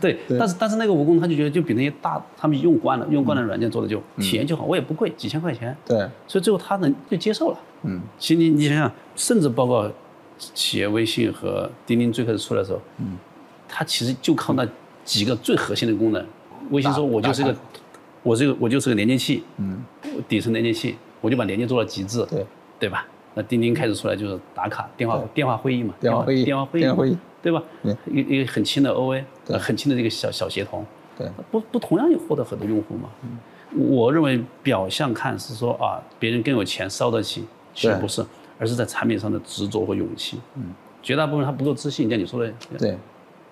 [0.00, 5.76] 对，但是但是那个武功他就觉得就比那些大他们用惯了，用惯了软件做的就体验就好，我也不贵，几千块钱。
[5.84, 7.58] 对，所以最后他能就接受了。
[7.82, 9.92] 嗯，其实你你想想，甚至包括
[10.38, 13.18] 企业微信和钉钉最开始出来的时候，嗯，
[13.68, 14.66] 它其实就靠那
[15.04, 16.26] 几个最核心的功能。
[16.70, 17.54] 微信说我就是个，
[18.22, 19.84] 我这个我就是个连接器，嗯，
[20.26, 22.46] 底层连接器，我就把连接做到极致，对
[22.78, 23.06] 对吧？
[23.34, 27.62] 那钉钉开始出来就是打卡电话电话会议嘛，电话会议电话会议电话会议对吧？
[27.82, 30.84] 对一个一个很轻的 OA，对呃很轻的这个小小协同，
[31.18, 33.10] 对不不同样也获得很多用户嘛。
[33.76, 37.44] 我认为表象看是说啊，别人更有钱烧得起，
[37.74, 38.24] 其实不是，
[38.58, 40.40] 而是在产品上的执着和勇气。
[40.54, 42.96] 嗯，绝大部分他不够自信，像你说的，对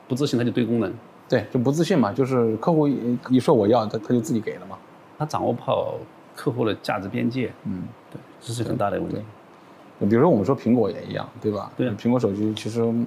[0.07, 0.93] 不自信他就堆功能，
[1.29, 4.79] 对，就不自信嘛，就是客户一一说我要，他他就自己给了嘛。
[5.19, 5.95] 他掌握不好
[6.35, 7.53] 客户的价值边界。
[7.65, 9.17] 嗯，对，这是很大的问题。
[10.07, 11.71] 比如说我们说苹果也一样，对吧？
[11.77, 13.07] 对啊苹果手机其实嗯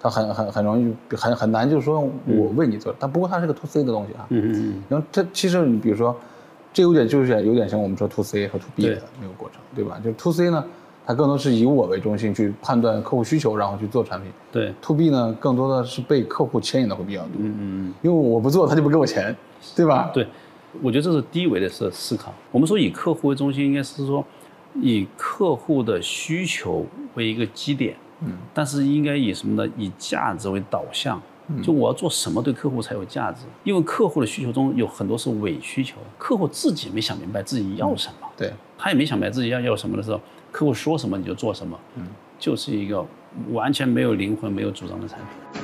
[0.00, 4.26] 它很很很容易很很难，就是说我为你做，但不过它是个 to C 的东西啊。
[4.28, 6.14] 嗯嗯嗯，然后它其实你比如说，
[6.72, 9.98] 这有点就是有点像我们说 to C 和 to B 的那个过程，对吧？
[10.04, 10.62] 就是 to C 呢，
[11.06, 14.30] 它更多是以我为中心去判断客户需求，然后去做产品。
[14.52, 17.94] 对，to B 呢，更多的是被客户牵引的会比较多，嗯嗯嗯。
[18.02, 19.34] 因为我不做他就不给我钱，
[19.74, 20.10] 对吧？
[20.12, 20.26] 对，
[20.82, 22.32] 我觉得这是低维的思思考。
[22.52, 24.24] 我们说以客户为中心，应该是说
[24.80, 26.84] 以客户的需求
[27.14, 29.72] 为一个基点，嗯，但是应该以什么呢？
[29.76, 31.20] 以价值为导向。
[31.62, 33.44] 就我要做什么对客户才有价值？
[33.62, 43.06] 因为客户的需求中有很多是伪需求，客户自己没想明白自己要什么，对他也没想明白自己要要什么的时候，客户说什么你就做什么，嗯，就是一个
[43.52, 45.62] 完全没有灵魂、没有主张的产品。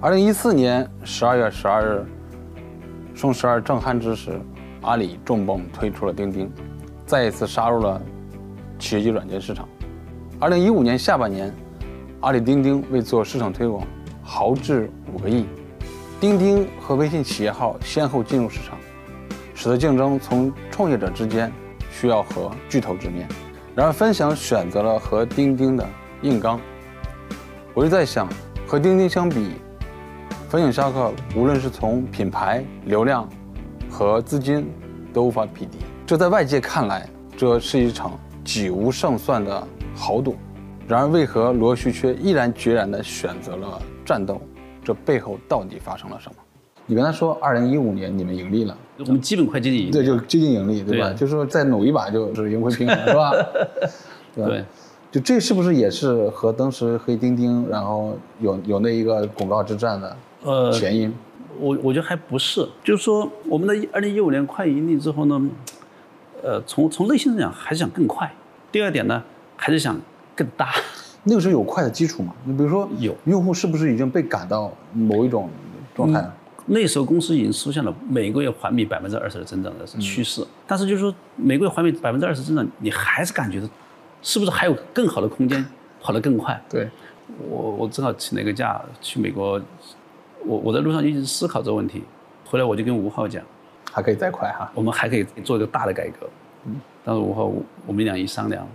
[0.00, 2.06] 二零一四年十二月十二日，
[3.16, 4.38] 双十二正酣之时，
[4.82, 6.52] 阿里重磅推出了钉钉，
[7.06, 8.00] 再一次杀入了
[8.78, 9.66] 企业级软件市场。
[10.38, 11.50] 二零一五年下半年，
[12.20, 13.82] 阿里钉钉为做市场推广，
[14.22, 15.46] 豪掷五个亿。
[16.20, 18.76] 钉钉和微信企业号先后进入市场，
[19.54, 21.50] 使得竞争从创业者之间
[21.90, 23.26] 需要和巨头直面。
[23.74, 25.86] 然而，分享选择了和钉钉的
[26.20, 26.60] 硬刚。
[27.72, 28.28] 我就在想，
[28.66, 29.52] 和钉钉相比，
[30.48, 33.28] 分享侠客无论是从品牌、流量
[33.90, 34.70] 和资金
[35.12, 35.78] 都无法匹敌。
[36.06, 38.12] 这在外界看来，这是一场
[38.44, 40.36] 几无胜算的豪赌。
[40.86, 44.40] 然而，为何罗旭却毅然决然地选择了战斗？
[44.84, 46.36] 这背后到底发生了什么？
[46.86, 49.90] 你刚才说，二零一五年你们盈利了，我们基本快接近盈利。
[49.90, 51.06] 对，就接近盈利，对吧？
[51.06, 53.32] 对啊就是说再努一把就是盈亏平衡，是吧？
[54.32, 54.64] 对吧对，
[55.10, 61.12] 就这是不是也是和当时黑钉钉，然后有有那一个广告之战的呃，前因？
[61.58, 65.50] 我我觉得还不是，就是说我们的二零一五年快盈利之后呢，
[66.42, 68.32] 呃，从从内心上讲还是想更快。
[68.70, 69.22] 第二点呢，
[69.56, 70.00] 还是想
[70.34, 70.72] 更大。
[71.24, 72.32] 那个时候有快的基础嘛？
[72.44, 75.50] 你比如说，有用户是不是已经被赶到某一种
[75.94, 76.32] 状态了？
[76.66, 83.68] 那时候公司已经出现了每个月环比百分之二十的增长的趋势，但是就是说每个月环比百分之二十增长，你还是感觉到
[84.20, 85.64] 是不是还有更好的空间
[86.00, 86.60] 跑得更快？
[86.68, 86.88] 对，
[87.48, 89.60] 我我正好请了一个假去美国，
[90.46, 92.02] 我我在路上一直思考这个问题，
[92.48, 93.42] 后来我就跟吴浩讲，
[93.92, 94.70] 还可以再快哈。
[94.74, 96.28] 我们还可以做一个大的改革。
[96.64, 97.52] 嗯，当时吴浩
[97.86, 98.66] 我们俩一商量，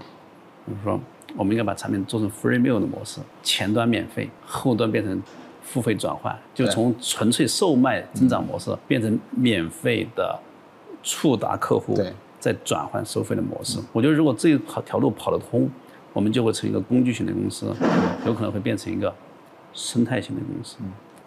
[0.66, 1.00] 我说
[1.38, 5.22] 我们应该把产品做成 free meal 的模式，前端免费，后端变成
[5.64, 10.38] 付费转换，就从纯粹售卖增长模式变成免费的
[11.02, 13.80] 触达客户，对，再转换收费的模式。
[13.94, 15.70] 我觉得如果这条路跑得通，
[16.12, 17.74] 我们就会成一个工具型的公司，
[18.26, 19.14] 有可能会变成一个
[19.74, 20.78] 生态型的公司。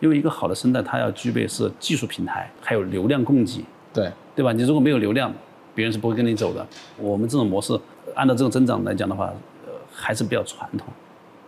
[0.05, 4.53] 因为一个好的生态，它要具备是技术平台，还有流量供给，对，对吧？
[4.53, 5.33] 你如果没有流量，
[5.75, 6.67] 别人是不会跟你走的。
[6.99, 7.73] 我们这种模式，
[8.15, 9.33] 按照这种增长来讲的话，
[9.65, 10.87] 呃，还是比较传统。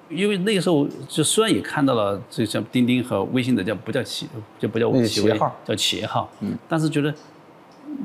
[0.09, 4.27] 因为那个时候，就虽然也看到了，就像钉钉和微信的叫不叫企，
[4.59, 7.13] 就不叫企业号叫企业号，嗯，但是觉得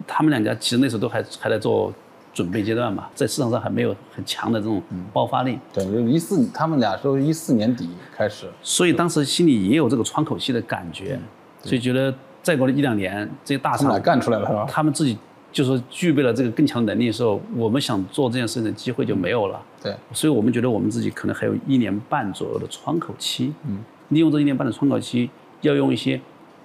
[0.06, 1.94] 他们两家其实那时候都还还在做
[2.34, 11.20] 准备阶段吧，在市场上还没有很强的这种爆发力，对，就一四，他们俩都是一四年底开始，所以当时心里也有这个窗口期的感觉，
[11.62, 14.66] 所以觉得再过了一两年，这些大厂干出来了是吧？
[14.70, 15.18] 他们自己
[15.52, 19.62] 就是具备了这个更强能力的时候，我们想做这件事情的机会就没有了。
[19.84, 23.54] 对，所以我们觉得我们自己可能还有一年半左右的窗口期。
[23.68, 26.20] 嗯，利用这一年半的窗口期，要用一些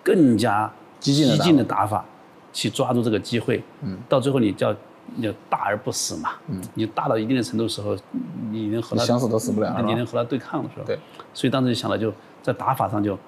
[0.04, 2.04] 更加激进的打法
[2.52, 3.60] 去抓住这个机会。
[3.82, 4.72] 嗯，到最后你叫
[5.16, 6.30] 你叫大而不死嘛。
[6.48, 7.96] 嗯，你大到一定的程度的时候，
[8.50, 10.84] 你能和他想死都死不了你能和他对抗的时候。
[10.84, 10.98] 对，
[11.34, 13.18] 所以当时就想了，就在打法上就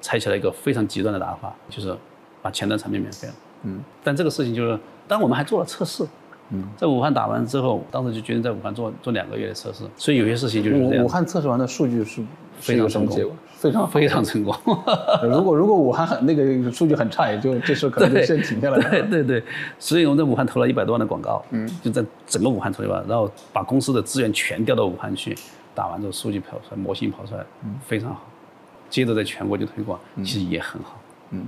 [0.00, 1.96] 采取了一个非常极端的打法，就是
[2.42, 3.34] 把前端产品免费了。
[3.62, 6.04] 嗯，但这个事情就是，当我们还做了测试。
[6.50, 11.08] 嗯，在武汉打完之后，当时就决定在武汉做做两个月的测试，所以有些事情就是这样武武。
[11.08, 12.22] 汉测试完的数据是
[12.60, 13.18] 非常成功？
[13.64, 14.54] 非常非常成功。
[15.24, 18.90] 如果如果武汉很那个数据很差，也就这事可能就先停下来了。
[18.90, 19.42] 对对对，
[19.78, 25.34] 所以我们在武汉投了一百多万的广告，嗯，就在整个武汉投了一百万，然后把公司的资源全调到武汉去，
[25.74, 28.22] 打完之后数据跑出来，模型跑出来，嗯，非常好。
[28.90, 31.00] 接着在全国就推广，其实也很好。
[31.30, 31.46] 嗯，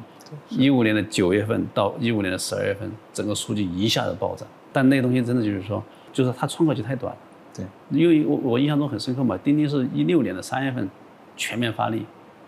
[0.48, 4.48] 一五年的九月份到一五年的十二月份，整个数据一下子暴涨。
[4.72, 7.18] 但那个东西真的就是说，就是它窗口期太短了。
[7.54, 10.88] 对，因为我我印象中很深刻嘛，钉钉是一六年的三月份。
[11.36, 12.06] 全面发力，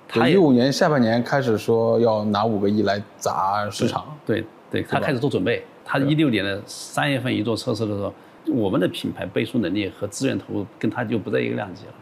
[0.09, 5.65] 他一五年下半年开始说要拿五个亿来砸市场，对对，他开始做准备。
[5.85, 8.13] 他一六年的三月份一做测试的时候，
[8.47, 11.93] 我们的品牌背书能力和资源投入跟他就不在一个量级了，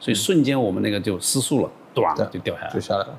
[0.00, 3.18] 所以瞬间我们那个就失速了，咣就掉下来，就下来了。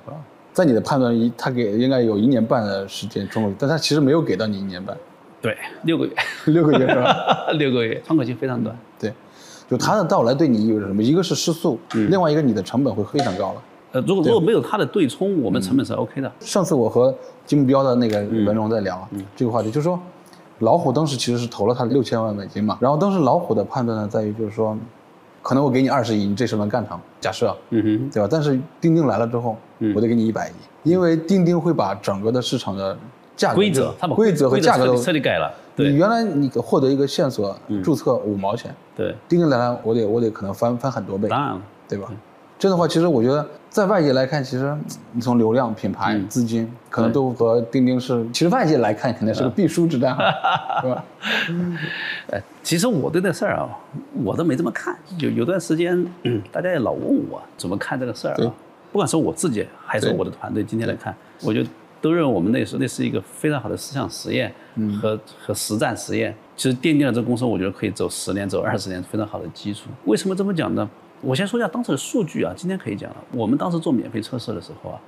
[0.51, 4.97] 在你的判断一，他给应该有一年半的时间窗口期，但他其实没有给到你一年半，
[5.41, 6.13] 对，六个月，
[6.45, 7.51] 六个月是吧？
[7.53, 9.13] 六个月，窗口期非常短，对。
[9.69, 11.01] 就它的到来对你意味着什么？
[11.01, 13.61] 一个是失速，另外一个你的成本会非常高了。
[13.91, 16.31] 呃，如果如果没有它的对冲，我们成本是 OK 的。
[16.39, 19.99] 上次我和金目标的那个文龙在聊这个话题，就是说，
[20.59, 22.77] 老虎当时其实是投了他六千万美金嘛。
[22.81, 24.77] 然后当时老虎的判断呢，在于就是说，
[25.41, 28.27] 可能我给你二十亿，你这事能干成，假设，嗯哼，对吧？
[28.29, 29.55] 但是钉钉来了之后，
[29.95, 32.97] 我得给你一百亿，因为钉钉会把整个的市场的
[33.35, 35.51] 价格规则，规则和价格都彻底改了。
[35.77, 42.09] 你原来你获得一个线索注册五毛钱，对，钉钉来了，我得我得可能翻翻很多倍，当然了，对吧？
[42.57, 44.73] 这样的话，其实我觉得在外界来看，其实
[45.11, 50.15] 你从流量、品牌、资金，可能都和钉钉是，其实外界来看肯定是个必输之战，
[50.81, 51.03] 是吧？
[52.31, 53.67] 哎，其实我对这事儿啊，
[54.23, 54.95] 我都没这么看。
[55.19, 56.01] 有有段时间，
[56.53, 58.53] 大家也老问我怎么看这个事儿啊，
[58.93, 61.69] 不管是我自己还是我的团队，今天来看，我觉得。
[62.05, 64.53] 都认为我们那是那是一个非常好的思想实验
[65.01, 69.89] 和和实战实验，其实奠定了这个公司，我觉得可以走十年、走二十年非常好的基础。
[70.03, 70.87] 为什么这么讲呢？
[71.21, 73.15] 我先说一下当时的数据啊，今天可以讲了。
[73.31, 75.01] 我们当时做免费测试的时候啊，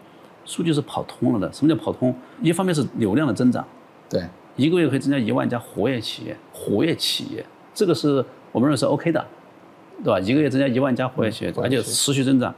[0.43, 1.53] 数据是跑通了的。
[1.53, 2.15] 什么叫跑通？
[2.41, 3.63] 一方面是流量的增长，
[4.09, 9.23] 对，一个月可以增加一万家活跃企业，活跃企业这个是我们认为是 OK 的，
[10.03, 10.19] 对吧？
[10.19, 12.55] 一个月增加一万家活跃企业，而且持续增长。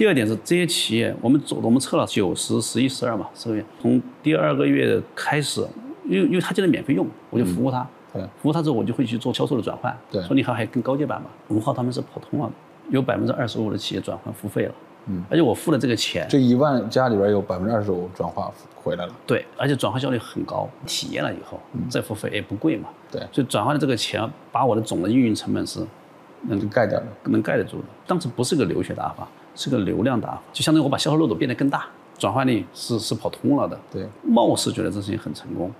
[0.00, 3.62] 第二点是这些企业，我们走，我们测了九十、十一、十二嘛，十个月。
[3.82, 5.60] 从第二个月开始，
[6.08, 7.86] 因为因为他进来免费用，我就服务他。
[8.10, 8.22] 对。
[8.40, 9.94] 服务他之后，我就会去做销售的转换。
[10.10, 10.22] 对。
[10.22, 11.28] 说你还还更高阶版嘛？
[11.48, 12.50] 文浩他们是跑通了，
[12.88, 14.74] 有百分之二十五的企业转换付费了。
[15.04, 15.22] 嗯。
[15.28, 19.14] 而且我付了这个钱，这一万家里边有百分之二十五转化回来了。
[19.26, 21.60] 对，而且转化效率很高，体验了以后
[21.90, 22.88] 再付费也不贵嘛。
[23.12, 23.20] 对。
[23.30, 25.86] 所以转化的这个钱，把我的总的运营成本是
[26.44, 27.84] 能盖掉的，能盖得住的。
[28.06, 29.28] 当时不是个流血打法。
[29.54, 31.86] 是个流量打法，就相当于我把销售漏斗变得更大，
[32.18, 33.78] 转化率是是跑通了的。
[33.92, 35.70] 对，貌似觉得这事情很成功，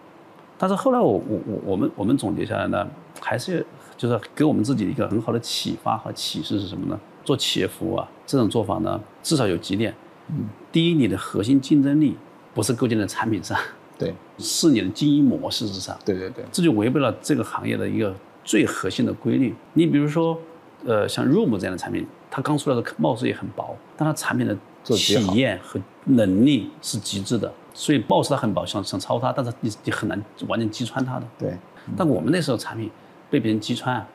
[0.59, 2.87] 但是后来我我我我们我们总结下来呢，
[3.21, 3.65] 还是
[3.97, 6.99] 就是给我们自己一个很好的启发和启示是什么呢？
[7.25, 9.95] 做企业服务啊，这种做法呢，至少有几点。
[10.29, 10.49] 嗯。
[10.73, 12.17] 第一，你的核心竞争力
[12.55, 13.59] 不是构建在产品上，
[13.99, 15.97] 对，是你的经营模式之上。
[16.05, 16.45] 对对对。
[16.51, 19.55] 这就违背了这个行业的一个最核心的规律。
[19.75, 20.39] 你比如说，
[20.85, 22.07] 呃，像 Room 这样的产品。
[22.33, 31.27] 它刚出来的貌似也很薄，但它产品的体验和能力是极致的，所以貌似它很薄，想想抄它，但是你你很难完全击穿它的。
[31.37, 31.53] 对。
[31.97, 32.89] 但我们那时候产品
[33.29, 34.07] 被别人击穿，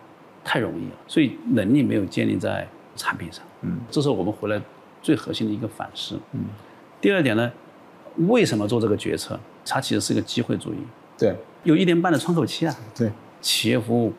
[0.46, 3.44] 太容易了，所以能力没有建立在产品上。
[3.64, 3.78] 嗯。
[3.92, 4.62] 这是我们回来
[5.02, 6.18] 最核心的一个反思。
[6.32, 6.46] 嗯。
[7.02, 7.52] 第二点呢，
[8.30, 9.38] 为什么做这个决策？
[9.66, 10.78] 它其实是一个机会主义。
[11.18, 11.36] 对。
[11.64, 12.74] 有一年半的窗口期啊。
[12.96, 13.12] 对。
[13.42, 14.14] 企业服务。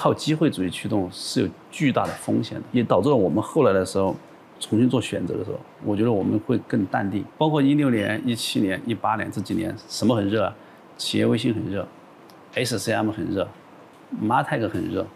[0.00, 4.16] 靠机会主义驱动是有巨大的风险的，也导致了我们后来的时候
[4.58, 7.22] 重新做选择的时候，我觉得我们会更淡定。
[7.36, 10.56] 包括一六年、一七年、一八年这几年，什么很热啊？
[10.96, 11.86] 企业微信很热
[12.54, 13.46] ，SCM 很热
[14.22, 15.06] ，Martech 很热，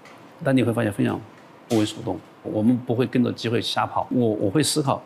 [0.44, 1.18] 但你会发现分享
[1.66, 2.18] 不为所动。
[2.42, 5.02] 我们不会跟着机会瞎跑，我我会思考，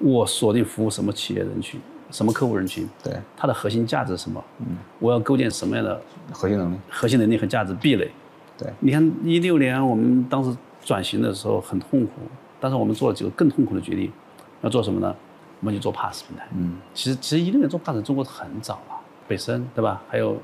[0.00, 4.42] 我锁定服务什么企业人群，什么客户人群，对，它的核心价值是什么？
[4.58, 6.76] 嗯，我要构建什么样的核心能力？
[6.88, 8.10] 核心能力和价值壁垒。
[8.60, 12.12] 对，你看一六年我们当时转型的时候很痛苦，
[12.60, 14.12] 但是我们做了几个更痛苦的决定，
[14.60, 15.14] 要做什么呢？
[15.60, 16.46] 我们就做 Pass 平台。
[16.56, 18.94] 嗯，其实其实一六年做 Pass 中国很早了，
[19.26, 20.02] 北森对吧？
[20.08, 20.36] 还有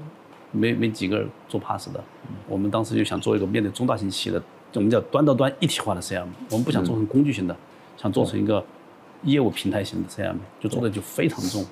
[0.53, 2.03] 没没几个做 Pass 的。
[2.49, 4.43] 我们当时就想做一个面对中大型企业的，
[4.75, 7.57] 我们叫端到端一体化的 CM，我们不想做成工具型的，
[7.97, 8.65] 想做成一个
[9.23, 11.65] 业务平台型的 CM，就做的就非常重，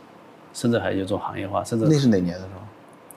[0.53, 2.61] 甚至还有做行业化，甚至那是哪年的时候？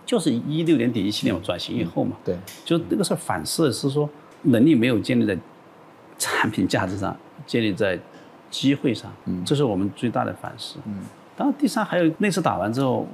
[0.08, 4.10] 就是一六年底一七年我转型以后嘛，对，就这个事儿反思的是说
[4.43, 5.38] 能力没有建立在
[6.18, 7.99] 产品价值上，建立在
[8.49, 10.78] 机会上，嗯，这是我们最大的反思。
[10.86, 11.01] 嗯，
[11.36, 13.05] 当然第三还有那次打完之后，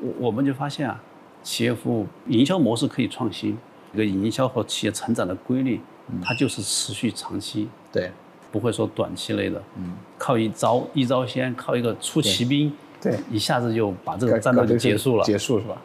[0.00, 1.00] 我我们就发现啊，
[1.44, 3.56] 企业服务营销模式可以创新，
[3.92, 5.80] 一个营销和企业成长的规律，
[6.20, 8.10] 它就是持续长期，对，
[8.50, 15.24] 不会说短期内的，嗯，靠一招一招鲜，靠一个出奇兵，对，一下子就把这个战斗就结束了。
[15.24, 15.80] 结束是吧？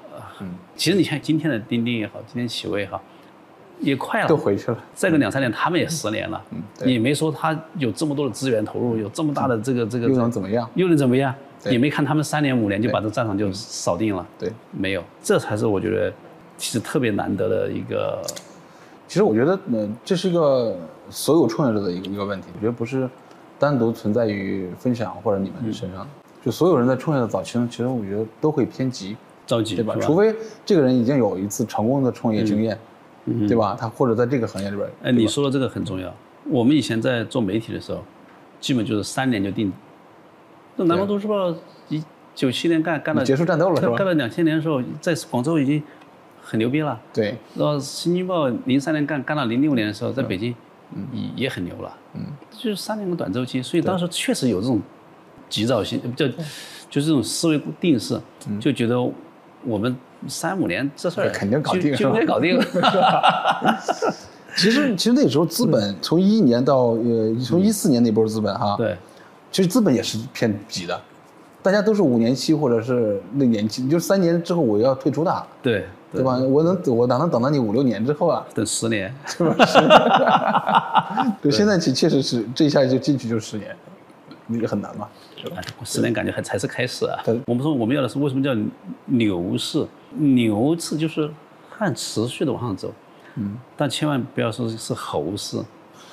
[0.75, 3.01] 其实你看今天的钉钉也好，今天企微也好，
[3.79, 4.77] 也快了，都回去了。
[4.93, 10.69] 再个两三年，他们也十年了，嗯也没说他有这么多的资源投入，有这么大的这个这个又能怎么样？
[10.75, 11.33] 又能怎么样？
[11.63, 11.73] 对。
[11.73, 16.13] 也没看他们三年五年就把这战场就扫定了，对，没有，这才是我觉得
[16.57, 18.21] 其实特别难得的一个，
[19.07, 20.77] 其实我觉得，呃，这是一个
[21.09, 22.47] 所有创业者的一个一个问题。
[22.55, 23.09] 我觉得不是
[23.57, 26.07] 单独存在于分享或者你们身上，
[26.45, 29.17] 就所有人在创业的早期呢，其实我觉得都会偏急，
[29.49, 29.95] 着急，对吧？
[29.95, 32.77] 是除非这个人已经有一次成功的创业经验，
[33.47, 33.75] 对吧？
[33.79, 36.13] 他或者在这个行业里边，哎，你说的这个很重要。
[36.45, 38.03] 我们以前在做媒体的时候，
[38.59, 39.73] 基本就是三年就定。
[40.75, 41.53] 那南方都市报
[41.87, 42.03] 一
[42.35, 45.81] 九七年干干到结束战斗了是吧干到两千年的时候，在广州已经
[46.39, 46.99] 很牛逼了。
[47.11, 50.53] 对，然后新京报零三年干干到零六年的时候，在北京
[51.11, 51.97] 也也很牛了。
[52.13, 52.21] 嗯，
[52.51, 54.79] 就是三年的短周期，所以当时确实有这种
[55.49, 56.27] 急躁性，就
[56.89, 58.19] 就是这种思维定式，
[58.59, 58.95] 就觉得
[59.65, 59.95] 我们
[60.27, 62.57] 三五年这事儿肯定搞定就是就 搞定。
[62.57, 62.65] 了。
[64.55, 68.97] 其实其实那时候资本从一一年到呃从一四年那波资本哈，对，
[69.51, 70.99] 其实资本也是偏挤的，
[71.61, 76.23] 大家都是五年期或者是那年期，就是三年之后我要退出的，对对。
[76.23, 76.37] 吧？
[76.39, 78.45] 我能我哪能等到你五六年之后啊？
[78.53, 79.13] 等十年，
[81.41, 83.73] 对，现在其确实是这一下就进去就十年，
[84.51, 85.07] 你很难嘛？
[85.55, 87.39] 哎十年感觉还才是开始啊对。
[87.45, 88.51] 我们说我们要的是为什么叫
[89.05, 89.85] 牛市？
[90.15, 91.29] 牛市就是
[91.77, 92.91] 看持续的往上走，
[93.35, 95.61] 嗯，但千万不要说是猴市。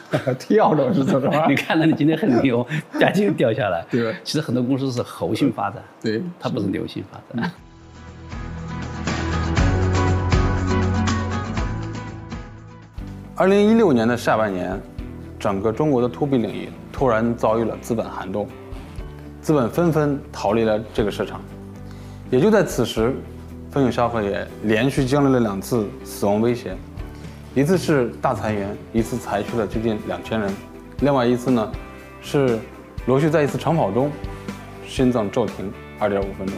[0.39, 1.47] 跳着是怎么着？
[1.49, 2.64] 你看到你今天很牛，
[3.01, 3.84] 赶紧掉下来。
[3.91, 7.51] 对其实很多公司是猴性发展，对，它不是牛性发展。
[13.34, 14.80] 二零一六年的下半年，
[15.39, 18.49] 整个中国的 to B 领域突然遭遇了资本寒冬，
[19.41, 21.41] 资本纷纷逃离了这个市场。
[22.30, 23.14] 也就在此时，
[23.70, 26.74] 风景消费也连续经历了两次死亡威胁，
[27.55, 30.51] 一次是大裁员，一次裁去了接近两千人；
[31.01, 31.70] 另外一次呢，
[32.20, 32.59] 是
[33.07, 34.11] 罗旭在一次长跑中
[34.87, 36.57] 心脏骤停二点五分钟。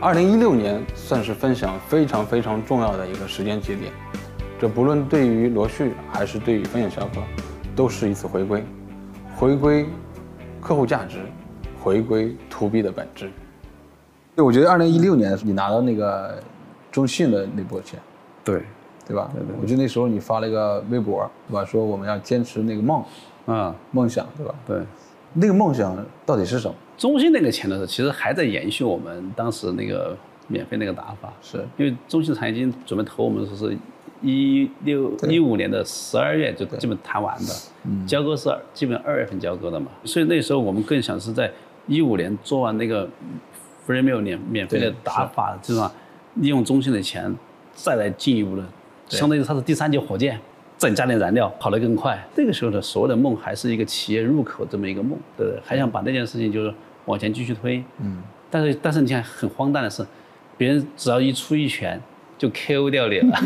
[0.00, 3.92] 二零一六年算是分享非常非常重要的一个时间节点。
[4.60, 7.20] 这不论对于罗旭还是对于风险小可，
[7.74, 8.64] 都是一次回归，
[9.36, 9.86] 回归
[10.60, 11.18] 客户价值，
[11.82, 13.30] 回归 to B 的本质。
[14.36, 16.42] 对，我觉得二零一六年你拿到那个
[16.90, 17.98] 中信的那波钱，
[18.44, 18.62] 对，
[19.06, 19.30] 对吧？
[19.60, 21.64] 我记得那时候你发了一个微博，对吧？
[21.64, 23.04] 说我们要坚持那个梦
[23.46, 24.54] 啊，梦想，对吧？
[24.66, 24.80] 对。
[25.34, 25.96] 那个梦想
[26.26, 26.74] 到底是什么？
[26.98, 30.14] 中信那个钱的时候，其实还在延续我们当时那个
[30.46, 33.76] 免费那个打法，是因为中信产业金准备投我们的时候是
[34.22, 41.50] 一六一五年的十二月就基本谈完的，交割是基本二月份交割的嘛，所以那时候我们更想是在
[41.86, 43.08] 一五年做完那个
[43.86, 45.90] free meal 免免费的打法，就是说
[46.36, 47.34] 利用中心的钱
[47.74, 48.64] 再来进一步的，
[49.08, 50.40] 相当于它是第三级火箭。
[50.78, 52.20] 再加点燃料，跑得更快。
[52.34, 55.62] 那个时候的所有的梦还是一个企业入口这么一个梦，对不对？
[55.64, 57.80] 还想把那件事情就是往前继续推。
[58.00, 58.20] 嗯。
[58.50, 60.04] 但是但是你看很荒诞的是，
[60.58, 62.02] 别人只要一出一拳
[62.42, 63.38] 就 KO 掉你了，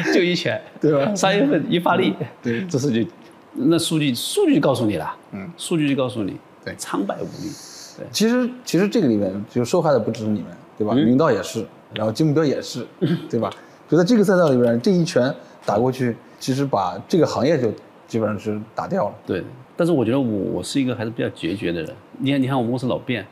[0.14, 1.14] 就一拳，对吧？
[1.14, 2.64] 三月份一发力，对。
[2.66, 3.06] 这是就
[3.52, 6.74] 那数据数据就告诉你了，嗯，数据就告诉你，对。
[6.78, 7.50] 苍白无力。
[7.98, 8.06] 对。
[8.10, 10.48] 其实其实这个里面就受害的不只是你们，
[10.78, 10.94] 对吧？
[10.94, 12.86] 明道也是，然后金目标也是，
[13.28, 13.50] 对吧？
[13.90, 15.30] 就在这个赛道里边，这一拳
[15.66, 17.70] 打过去，其实把这个行业就
[18.08, 19.14] 基本上是打掉了。
[19.26, 19.44] 对，
[19.76, 21.94] 但是我觉得我我是一个还是比较决绝的人。
[22.20, 23.26] 你看，你看我们公司老变，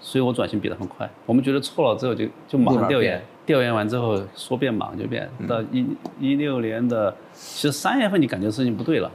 [0.00, 1.08] 所以我转型比他们快。
[1.24, 5.30] 我们觉得错了之后就就马上调研变，调研完之后说变忙就变。
[5.48, 5.86] 到一
[6.18, 9.10] 一六年的，其实三月份你感觉事情不对了，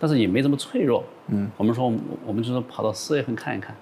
[0.00, 1.04] 但是也没这么脆弱。
[1.28, 1.92] 嗯，我们说
[2.26, 3.76] 我们就说跑到四月份看一看，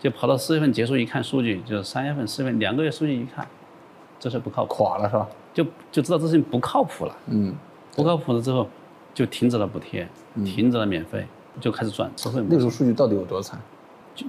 [0.00, 3.46] 就跑到四月份结束一看数据，就是三月份、四月份两个月数据一看，
[4.18, 5.28] 这事不靠谱，垮了是吧？
[5.54, 7.16] 就就知道这事情不靠谱了。
[7.26, 7.54] 嗯，
[7.94, 8.68] 不靠谱了之后，
[9.14, 10.08] 就停止了补贴，
[10.44, 11.26] 停止了免费，
[11.60, 12.54] 就开始转智慧模式。
[12.54, 13.60] 那时候数据到底有多惨？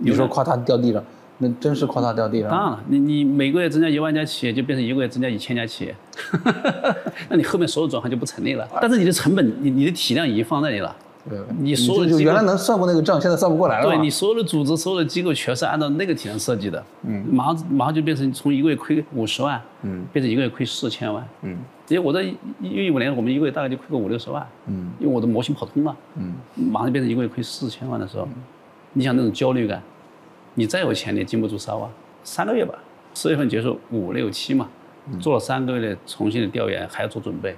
[0.02, 1.04] 你说夸他掉地上，
[1.40, 2.50] 那真是夸大掉地了。
[2.50, 5.96] 当然了，你你每个月增加一万家企业，就变成一个月增加一千家企业，
[7.30, 8.68] 那你后面所有转换就不成立了。
[8.82, 10.96] 但是你的成本，你你的体量已经放在里了，
[11.30, 13.86] 对，你所有的就就原来能算过那个账，现在算不过来了。
[13.86, 21.56] 对你所有的组织、所有的机构全是按照那个体量设计的，嗯，马上马上就变成从一个月亏五十万，嗯，变成一个月亏四千万，嗯，
[21.88, 28.28] 因为我在一一五年我们一个月大概就亏个五六十万，嗯，因为我的模型跑通了，嗯，马上变成一个月亏四千万的时候，
[28.94, 29.84] 你想那种焦虑感，
[30.60, 31.88] 你再有钱你也经不住烧啊，
[32.24, 32.74] 三个月吧，
[33.14, 34.68] 四月份结束五六七嘛，
[35.22, 37.56] 做了三个月的重新的调研，还要做准备，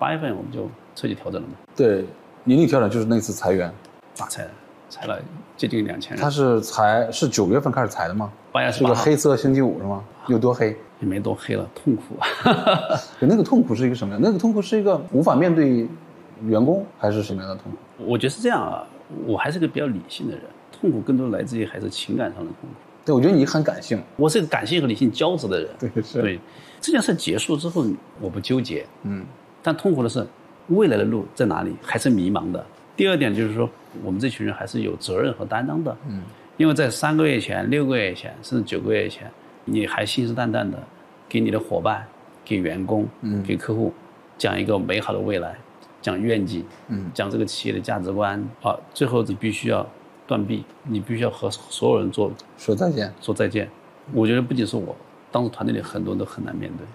[0.00, 2.04] 八月份我们就彻底调整了嘛，对，
[2.46, 3.72] 盈利调整就是那次裁员，
[4.18, 4.48] 大裁，
[4.90, 5.16] 裁了
[5.56, 6.20] 接近两千人。
[6.20, 8.32] 他是裁是九月份开始裁的吗？
[8.50, 10.02] 八月是个黑色星期五是吗？
[10.26, 10.76] 有多黑？
[10.98, 12.16] 也没多黑了，痛苦。
[13.20, 14.20] 就那个痛苦是一个什么样？
[14.20, 15.86] 那个痛苦是一个无法面对
[16.42, 18.04] 员工，还是什么样的痛苦？
[18.04, 18.84] 我觉得是这样啊，
[19.24, 20.42] 我还是个比较理性的人，
[20.84, 22.76] 痛苦更多来自于还是情感上的痛苦。
[23.06, 23.98] 对，我觉得你很感性。
[24.16, 25.70] 我是个感性和理性交织的人。
[25.80, 26.20] 对，是。
[26.20, 26.38] 对，
[26.78, 27.86] 这件事结束之后，
[28.20, 29.24] 我不纠结，嗯，
[29.62, 30.26] 但痛苦的是
[30.68, 32.62] 未来的路在哪里，还是迷茫的。
[32.94, 33.66] 第二点就是说，
[34.02, 36.20] 我们这群人还是有责任和担当的，嗯，
[36.58, 39.30] 因为在三个月前、六个月前，甚至九个月前，
[39.64, 40.78] 你还信誓旦旦的
[41.26, 42.06] 给你的伙伴、
[42.44, 43.42] 给员工、嗯。
[43.42, 43.90] 给客户
[44.36, 45.56] 讲一个美好的未来，
[46.00, 47.10] 讲愿景，嗯。
[47.12, 48.42] 讲这个企业的价值观。
[48.62, 49.86] 啊，最后你必须要
[50.26, 53.12] 断臂，你必须要和所有人做说再见。
[53.20, 53.68] 说再见。
[54.12, 54.94] 我觉得不仅是我，
[55.32, 56.86] 当时团队里很多人都很难面对，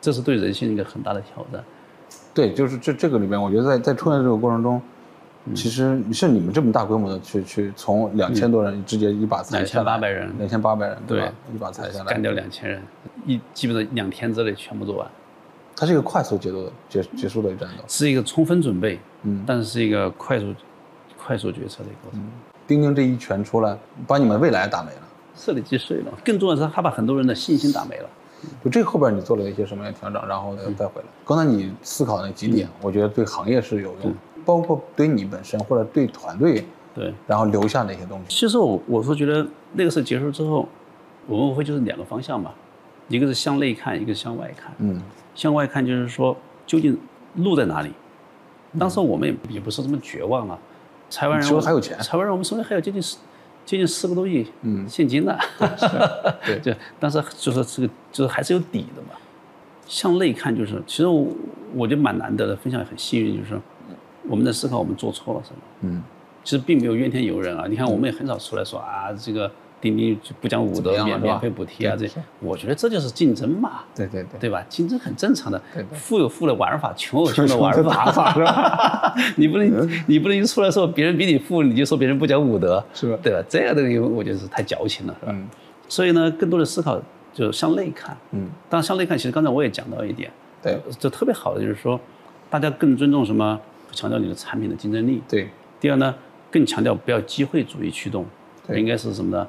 [0.00, 1.62] 这是对人性一个很大的挑战。
[2.32, 4.80] 对，就是这这个里边，我觉得在在创业这个过程中，
[5.44, 11.20] 嗯其实是你们这么大规模的去去从两千多人直接一把裁下来，2800人两千八百人对？
[11.54, 12.82] 一把裁下来干，掉两千人，
[13.26, 15.06] 一基本上两天之内全部做完，
[15.76, 17.84] 它是一个快速节奏的结结束的一战斗。
[17.88, 20.54] 是一个充分准备，嗯但是是一个快速
[21.18, 22.22] 快速决策的一个过程，
[22.68, 24.98] 丁丁这一拳出来，把你们未来打没了。
[25.34, 26.12] 彻底击碎了。
[26.24, 28.08] 更重要的是，他把很多人的信心打没了。
[28.62, 31.06] 就这后边你做了一些什么样的调整，然后再回来。
[31.24, 36.64] 刚才你思考那几点，我觉得对行业是有用的，包括对你本身或者对团队，
[36.94, 38.26] 对，然后留下那些东西。
[38.28, 40.68] 其实我我是觉得那个事结束之后，
[41.26, 42.52] 我们无非就是两个方向嘛，
[43.08, 44.72] 一个是向内看，一个是向外看。
[44.78, 45.02] 嗯
[45.34, 46.98] 向外看就是说，究竟
[47.36, 47.92] 路在哪里？
[48.78, 50.58] 当时我们也也不是这么绝望啊，
[51.10, 53.18] 裁完人手里还有钱台湾人我们手里还有接近四
[53.64, 55.36] 接近四个多亿嗯现金呢，
[56.44, 59.10] 对 就但是就是这个就是还是有底的嘛。
[59.86, 61.26] 向内看就是，其实我
[61.74, 63.58] 我觉得蛮难得的，分享很幸运，就是
[64.28, 65.56] 我们在思考我们做错了什么。
[65.80, 66.02] 嗯，
[66.44, 67.64] 其实并没有怨天尤人啊。
[67.66, 69.50] 你看，我们也很少出来说啊，这个
[69.80, 72.08] 钉钉就不讲武德，免免费补贴啊，这
[72.40, 74.64] 我觉得这就是竞争嘛，对对对，对吧？
[74.68, 75.60] 竞争很正常的
[75.92, 83.42] 富有富的玩法，穷有穷的玩法是吧， 你不能你不能一出来说别人比你富，你就说别人不讲武德，是吧对吧？
[83.48, 85.32] 这个东西我觉得是太矫情了，是吧？
[85.34, 85.46] 嗯
[85.88, 87.00] 所以呢，更多的思考
[87.32, 88.14] 就是向内看。
[88.32, 90.30] 嗯，当然向内看，其实刚才我也讲到一点，
[90.62, 91.98] 对就特别好的就是说，
[92.50, 93.58] 大家更尊重什么？
[93.90, 95.22] 强调你的产品的竞争力。
[95.26, 95.48] 对
[95.80, 96.14] 第二呢，
[96.50, 98.26] 更强调不要机会主义驱动，
[98.66, 99.48] 对应该是什么呢？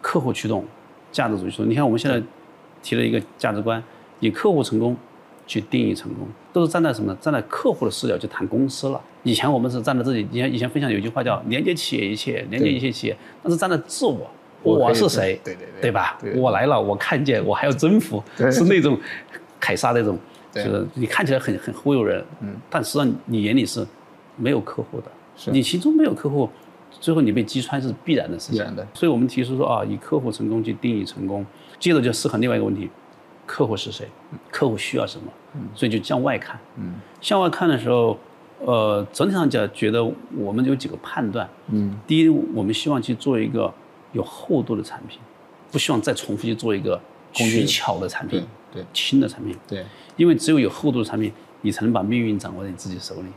[0.00, 0.64] 客户驱动，
[1.10, 1.68] 价值主义驱动。
[1.68, 2.20] 你看我们现在
[2.82, 3.82] 提了一个价值观，
[4.20, 4.96] 以客户成功
[5.46, 7.18] 去定义成功，都是站在什么呢？
[7.20, 9.00] 站在客户的视角去谈公司了。
[9.22, 14.30] 以前我们是站在自己，以前以前分享有一句话叫“连接企业一切，连接一切企业”，但是站在自我，
[14.62, 15.40] 我是谁？
[15.42, 16.38] 对对对对吧对？
[16.38, 18.98] 我来了，我看见，我还要征服，是那种
[19.58, 20.18] 凯撒那种，
[20.52, 23.86] 就是你看起来很很忽悠人，嗯，但实际上你眼里是
[24.36, 26.48] 没有客户的，是你心中没有客户，
[27.04, 28.64] 最后你被击穿是必然的事情。
[28.74, 31.44] 的所以我们提出说啊，以客户成功去定义成功，
[31.78, 32.88] 接着就思考另外一个问题：
[33.44, 34.08] 客户是谁？
[34.50, 35.30] 客户需要什么？
[35.74, 36.58] 所以就向外看。
[36.78, 38.18] 嗯向外看的时候，
[38.64, 40.02] 呃，整体上讲，觉得
[40.34, 41.46] 我们有几个判断。
[41.68, 43.70] 嗯第一，我们希望去做一个
[44.12, 45.18] 有厚度的产品，
[45.70, 46.98] 不希望再重复去做一个
[47.34, 48.42] 取巧的产品
[48.72, 49.54] 对、对轻的产品。
[49.68, 49.84] 对，
[50.16, 51.30] 因为只有有厚度的产品，
[51.60, 53.28] 你才能把命运掌握在你自己手里，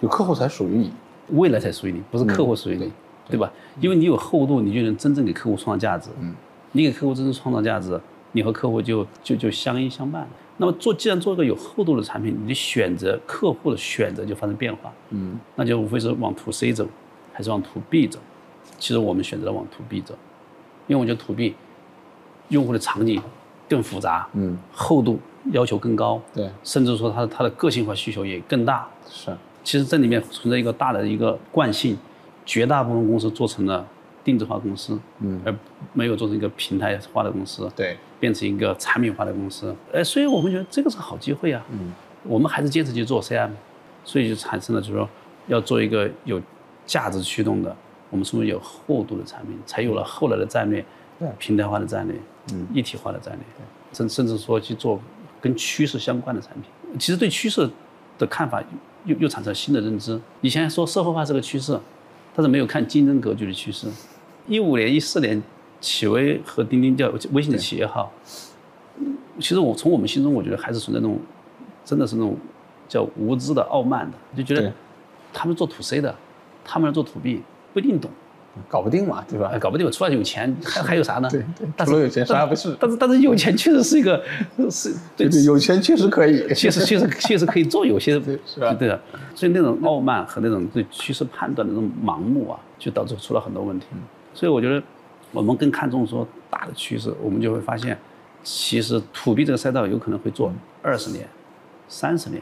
[0.00, 0.90] 就客户才属于你。
[1.28, 2.90] 未来才属于你，不是客户属于你，对
[3.28, 3.50] 对吧？
[3.80, 6.10] 因为你有厚度，你就能真正给客户创造价值。
[6.20, 6.34] 嗯，
[6.72, 8.00] 你给客户真正创造价值，
[8.32, 10.26] 你和客户就就就相依相伴。
[10.58, 16.86] 那么做，既然做一个有厚度的产品，你的选择客户的选择就发生变化，嗯那就无非是往 to C 走，
[17.32, 18.18] 还是往 to B 走。
[18.78, 20.14] 其实我们选择了往 to B 走，
[20.86, 21.54] 因为我觉得 to B
[22.48, 23.20] 用户的场景
[23.68, 25.18] 更复杂，嗯，厚度
[25.52, 28.86] 要求更高，对，甚至说它它的个性化需求也更大。
[29.08, 31.96] 是，其实这里面存在一个大的一个惯性，
[32.44, 33.86] 绝大部分公司做成了
[34.24, 35.54] 定制化公司，嗯，而
[35.92, 39.74] 没有做成一个平台化的公司，对，变成一个产品化的公司。
[39.92, 41.64] 哎，所以我们觉得这个是个好机会啊。
[41.70, 41.92] 嗯，
[42.24, 43.50] 我们还是坚持去做 CM，
[44.04, 45.08] 所以就产生了就是说
[45.48, 46.40] 要做一个有
[46.86, 47.76] 价值驱动的，
[48.10, 50.84] 我们称为有厚度的产品，才有了后来的战略，
[51.18, 52.16] 对平台化的战略，
[52.52, 53.42] 嗯，一体化的战略，
[53.92, 55.00] 甚甚至说去做
[55.40, 56.98] 跟趋势相关的产品。
[56.98, 57.68] 其实对趋势
[58.18, 58.62] 的看法
[59.04, 60.20] 又又产生新的认知。
[60.42, 61.78] 以前说社会化是个趋势，
[62.34, 63.86] 但是没有看竞争格局的趋势。
[64.46, 65.42] 一五年、一四年，
[65.80, 68.12] 企微和钉钉叫微信的企业号，
[69.38, 71.18] 其实我从我们心中，我觉得还是存在那种，
[71.84, 72.36] 真的是那种
[72.88, 74.72] 叫无知的、傲慢的，就觉得
[75.32, 76.14] 他们做 to C 的，
[76.64, 78.10] 他们做 to B 不一定懂，
[78.68, 79.58] 搞不定嘛，对吧哎，？
[79.58, 81.28] 搞不定，除了有钱还还有啥呢？
[81.30, 84.22] 对对但是除了有钱啥也不是但是但是有钱确实是一个
[84.70, 86.46] 是对对，有钱确实可以。
[86.54, 89.00] 确实确实 确实可以做有些对是吧对的，
[89.34, 93.86] 所以那种傲慢和那种对趋势判断的那种盲目啊，就导致出了很多问题。
[93.92, 93.98] 嗯
[94.34, 94.82] 所以我觉得
[95.30, 97.96] 我们更看重说大的趋势，我们就会发现，
[98.42, 100.50] 其实土币这个赛道有可能会做
[100.80, 101.28] 二十年、
[101.86, 102.40] 三十年，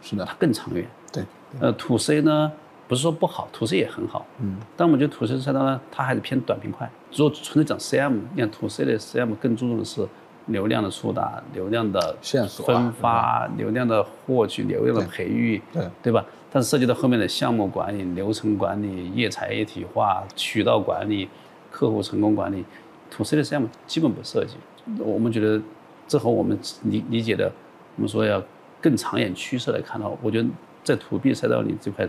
[0.00, 0.88] 是的它，更长远。
[1.12, 1.22] 对，
[1.60, 2.50] 呃，土 C 呢，
[2.88, 6.90] 不是说不好，土 C 也很好，嗯，但我们觉得土 C 赛道呢，它还是偏短平快。
[7.12, 10.08] 如果纯粹讲 CM，你看土 C 的 CM 更注重的是
[10.46, 16.24] 流量的触达、流量的线索啊分发、流量的获取、流量的培育，对对吧？
[16.50, 21.28] 但是涉及到后面的项目管理、流程管理、业财一体化、渠道管理、
[21.70, 22.64] 客户成功管理，
[23.10, 24.56] 土 C 的 CM 基本不涉及。
[24.98, 25.60] 我们觉得
[26.06, 27.52] 这和我们理理解的，
[27.96, 28.42] 我们说要
[28.80, 30.48] 更长远趋势来看的话，我觉得
[30.82, 32.08] 在土 B 赛道里这块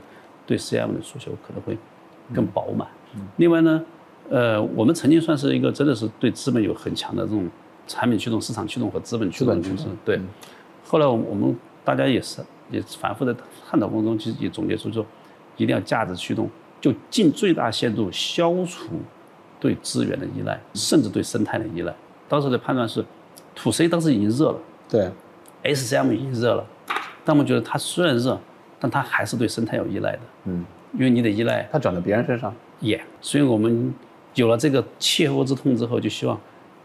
[0.49, 1.77] 对 CM 的诉求可能会
[2.33, 2.87] 更饱满。
[3.37, 3.85] 另外呢，
[4.29, 7.47] 呃，我们曾经算是一个真的是对资本有很强的这种
[7.85, 9.85] 产品驱动、市场驱动和资本驱动的公司。
[10.03, 10.19] 对，
[10.83, 12.41] 后来我们我们大家也是
[12.71, 13.35] 也反复的
[13.69, 15.05] 探讨过程中，其实也总结出说，
[15.55, 16.49] 一定要价值驱动，
[16.81, 18.89] 就尽最大限度消除
[19.59, 21.93] 对资源的依赖，甚至对生态的依赖。
[22.27, 23.05] 当时的判断是，
[23.53, 25.11] 土 C 当时已经热了对
[25.63, 26.65] ，，SCM 已经热了，
[27.23, 28.39] 但我们觉得它虽然热，
[28.79, 33.93] 但它还是对生态有依赖的，嗯，因为你得依赖它转到别人身上，也，所以我们
[34.35, 36.39] 有了这个切肤之痛之后，就希望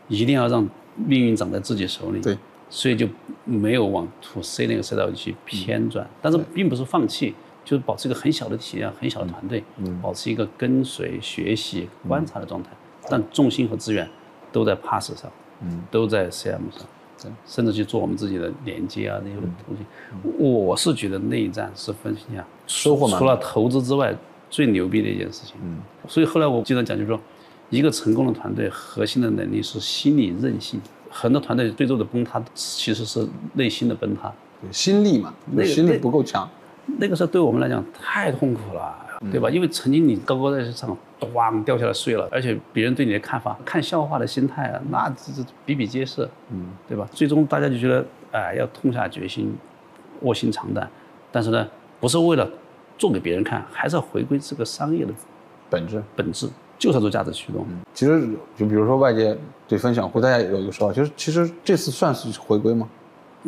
[0.09, 2.21] 一定要让命运长在自己手里。
[2.21, 2.37] 对，
[2.69, 3.07] 所以就
[3.45, 7.35] 没有往 to C 那个赛道去偏转，但是并不是放弃，
[7.65, 10.01] 就是保持一个很小的体量、很小的团队，嗯。
[10.03, 12.71] 保持一个跟随、学习、观察的状态，
[13.09, 14.09] 但重心和资源
[14.51, 15.31] 都在 Pass 上，
[15.61, 16.83] 嗯，都在 CM 上。
[17.25, 24.15] 对，甚至去做我们自己的连接啊那些东西，我是觉得内战是分析啊，收获蛮除了投资之外
[24.51, 25.57] 最牛逼的一件事情。
[25.63, 27.19] 嗯，所以后来我经常讲，就是说，
[27.71, 30.81] 一个成功的团队核心的能力是心理韧性。
[31.11, 36.49] 很多团队最终的崩塌其实是内心的崩塌，对心力嘛，那个心力不够强，
[36.99, 38.95] 那个时候对我们来讲太痛苦了，
[39.31, 39.49] 对吧？
[39.51, 47.09] 因为曾经你高高在上，咣掉下来碎了，而且别人对你的看法、看笑话的心态啊，那这这比比皆是，嗯，对吧？
[47.13, 49.57] 最终大家就觉得，哎，要痛下决心，
[50.21, 50.89] 卧薪尝胆，
[51.33, 51.67] 但是呢，
[52.01, 52.49] 不是为了
[52.99, 55.13] 做给别人看，还是要回归这个商业的
[55.71, 56.03] 本质。
[56.15, 57.67] 本质，就是要做价值驱动。
[57.93, 62.89] 其实就比如说外界对分享会，大家有一个说法，就是其实这次算是回归吗？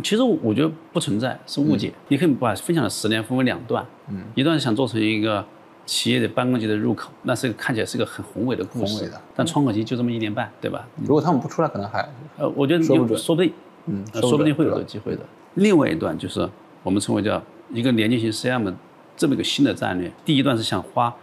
[0.02, 1.92] 其实我觉得不存在，是误解。
[2.08, 5.44] 你可以把分享的十年分为两段，嗯，一段想做成一个
[5.86, 10.86] 企业的办公级的入口，那是看起来是个很宏伟的故事，宏伟的但窗口期就这么一年半，对吧？
[11.02, 13.52] 如果他们不出来，可能还呃，我觉得说不准说不定，
[13.86, 15.22] 嗯说不定会有这个机会的。
[15.54, 16.48] 另外一段就是
[16.82, 17.42] 我们称为叫
[17.72, 18.72] 一个连接型 CM
[19.16, 20.12] 这么一个新的战略。
[20.24, 21.14] 第一段是想花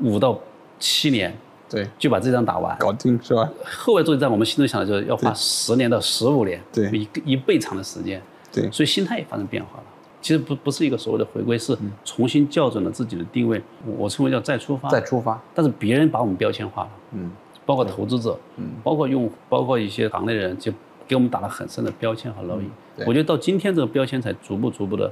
[0.00, 0.38] 五到
[0.78, 1.34] 七年
[1.70, 1.88] 对。
[1.98, 3.48] 就把这张打完，搞定是吧？
[3.64, 6.90] 后来做这仗我们心中想的就是要花十年到十五年，对。
[6.90, 8.20] 一个一倍长的时间。
[8.52, 8.70] 对。
[8.70, 9.84] 所以心态也发生变化了。
[10.22, 14.86] 其实不不是一个所谓的回归，是重新校准了自己的定位，我我称为叫再出发。
[14.90, 17.30] 再出发，但是别人把我们标签化了，嗯，
[17.64, 20.70] 包括投资者，嗯，包括用户，包括一些行内人，就
[21.08, 22.70] 给我们打了很深的标签和烙印。
[23.06, 25.10] 我觉得到今天这个标签才逐步逐步的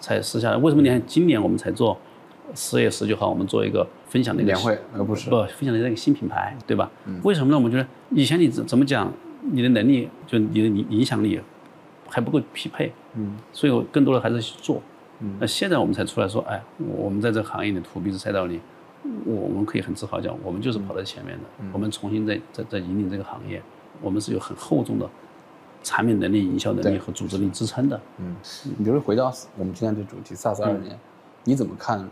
[0.00, 0.56] 才撕下来。
[0.56, 1.98] 为什么你看今年我们才做
[2.54, 6.90] 十月十九号我们做一个分享的一个年会而不是不分享的那个新品牌，对吧？
[7.22, 7.56] 为什么呢？
[7.56, 9.12] 我们觉得以前你怎怎么讲，
[9.52, 11.40] 你的能力就你的影影响力
[12.08, 14.80] 还不够匹配，嗯，所以我更多的还是去做。
[15.20, 16.62] 嗯，那现在我们才出来说，哎，
[16.96, 18.60] 我们在这个行业里土鼻子赛道里，
[19.24, 23.62] 我们可以很自豪讲，我们就是跑在前面的，我们重新在在在引领这个行业，
[24.02, 25.08] 我们是有很厚重的
[25.82, 28.00] 产品能力、营销能力和组织力支撑的。
[28.18, 28.36] 嗯
[28.78, 30.98] 你比如回到我们今天的主题 SaaS 二年，
[31.44, 32.06] 你怎么看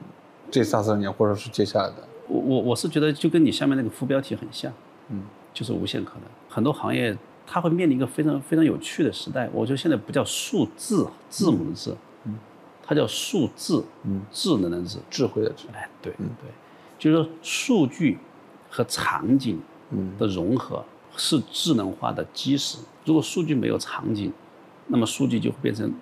[0.54, 1.96] 这 SaaS 二年，或者是接下来的？
[2.28, 4.72] 我我我是觉得就跟你下面那个副标题很像，
[5.08, 5.20] 嗯，
[5.52, 6.22] 就是无限可能。
[6.48, 9.50] 很多行业它会面临一个非常非常有趣的时代。
[9.52, 11.96] 我觉得现在不叫数字字母的字，
[12.26, 12.38] 嗯，
[12.84, 14.98] 它叫数字，嗯，智能的智。
[15.10, 16.24] 智慧的智，哎，对对，
[17.00, 18.18] 就是说数据
[18.70, 19.60] 和场景
[20.20, 20.84] 的融合
[21.16, 22.78] 是智能化的基石。
[23.04, 24.32] 如果数据没有场景，
[24.86, 25.92] 那么数据就会变成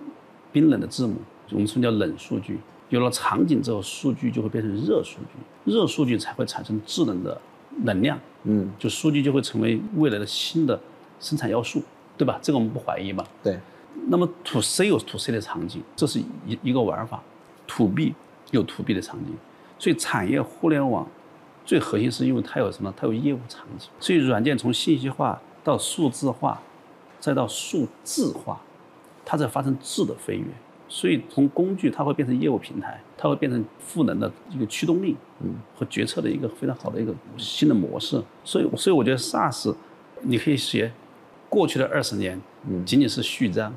[0.53, 1.17] 冰冷的字母，
[1.53, 2.59] 我们称叫冷数据。
[2.93, 7.41] 有了场景之后，数据就会变成热数据，热数据才会产生智能的
[7.85, 10.79] 能量，嗯，就数据就会成为未来的新的
[11.19, 11.83] 生产要素，
[12.19, 12.39] 对吧？
[12.43, 13.25] 这个我们不怀疑嘛？
[13.43, 13.59] 对，
[14.09, 17.23] 那么 to C 有 to C 的场景，这是一一个玩法
[17.67, 18.15] ；to B
[18.51, 19.35] 有 to B 的场景。
[19.79, 21.09] 所以产业互联网
[21.65, 22.93] 最核心是因为它有什么？
[22.95, 23.89] 它有业务场景。
[23.99, 26.61] 所以软件从信息化到数字化，
[27.19, 28.61] 再到数字化，
[29.25, 30.45] 它在发生质的飞跃。
[30.95, 38.23] 所以从工具它会变成业务平台，它会变成赋能的一个驱动力，嗯，和决策的一个非常好的一个新的模式。
[38.45, 39.75] 所以，所以我觉得 SaaS，
[40.21, 40.93] 你可以学
[41.49, 42.39] 过去的二十年，
[42.69, 43.75] 嗯，仅仅是序章，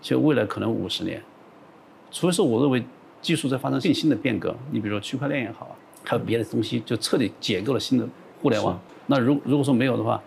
[0.00, 1.22] 其实未来可能五十年，
[2.10, 2.82] 除非是我认为
[3.20, 8.08] 技术在发生更新的变革，你比如说区块链也好，还有别的东西，就彻底解构了新的
[8.40, 8.80] 互联网。
[9.08, 10.22] 那如如果说没有的话，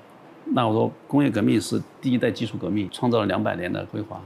[0.54, 4.24] 那我说工业革命是第一代技术革命，创造了两百年的辉煌。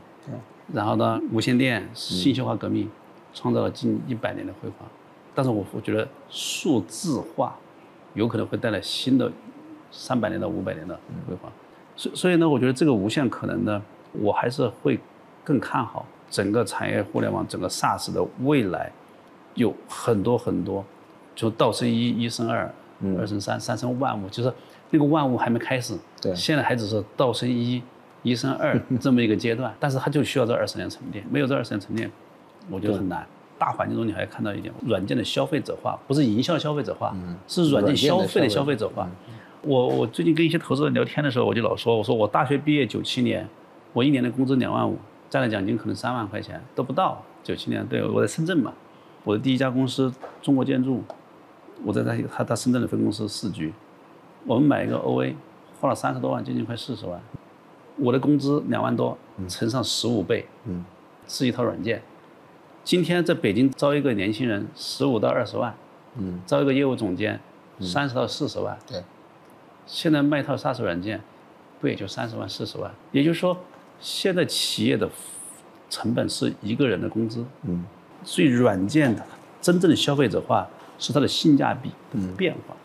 [0.72, 2.89] 然后呢，无线电信息化革命，
[3.34, 4.88] 创造了近一百年的辉煌，
[5.36, 7.55] 但是我我觉得数字化，
[8.14, 9.32] 有可能会带来新的
[9.91, 10.97] 三百年到五百年的
[11.28, 11.51] 辉煌，
[11.95, 13.82] 所所以呢，我觉得这个无限可能呢，
[14.14, 14.99] 我还是会
[15.43, 18.91] 更看好整个产业互联网整个 SaaS 的未来，
[19.55, 20.86] 有很多很多，
[21.36, 22.74] 就道生一，一生二，
[23.20, 24.51] 二生三，三生万物，就是
[24.91, 27.84] 那个万物还没开始，对，现在还只是道生一。
[28.24, 32.11] 一升二 这么一个阶段，但是它就需要这二十年沉淀，没有这二十年沉淀，
[32.69, 33.26] 我觉得很难。
[33.59, 37.15] 大环境中你还看到一点，软件的消费者化，不是营销消费者化，
[37.47, 39.07] 是软件消费的消费者化。
[39.61, 43.47] 我我最近跟一些投资人聊天的时候，我就老说，我说我大学毕业九七年，
[43.93, 44.97] 我一年的工资两万五，
[45.30, 47.24] 占了奖金可能三万块钱都不到。
[47.41, 48.74] 九七年，对，我在深圳嘛，
[49.24, 51.01] 我的第一家公司中国建筑，
[51.86, 53.74] 我在他他他深圳的分公司四局，
[54.45, 55.34] 我们买一个 OA，
[55.80, 57.21] 花了三十多万，接近快四十万。
[57.97, 59.17] 我的工资两万多，
[59.47, 60.83] 乘上十五倍，嗯，
[61.27, 62.01] 是一套软件。
[62.83, 65.73] 今天在北京招一个年轻人，十五到二十万，
[66.17, 67.39] 嗯，招一个业务总监，
[67.79, 69.03] 三十到四十万，对。
[69.85, 71.21] 现在卖一套 SaaS 软件，
[71.79, 72.91] 不也就三十万、四十万？
[73.11, 73.57] 也就是说，
[73.99, 75.09] 现在企业的
[75.89, 77.85] 成本是一个人的工资，嗯。
[78.23, 79.21] 所以软件的
[79.61, 80.67] 真正的消费者化
[80.97, 82.75] 是它的性价比的变化。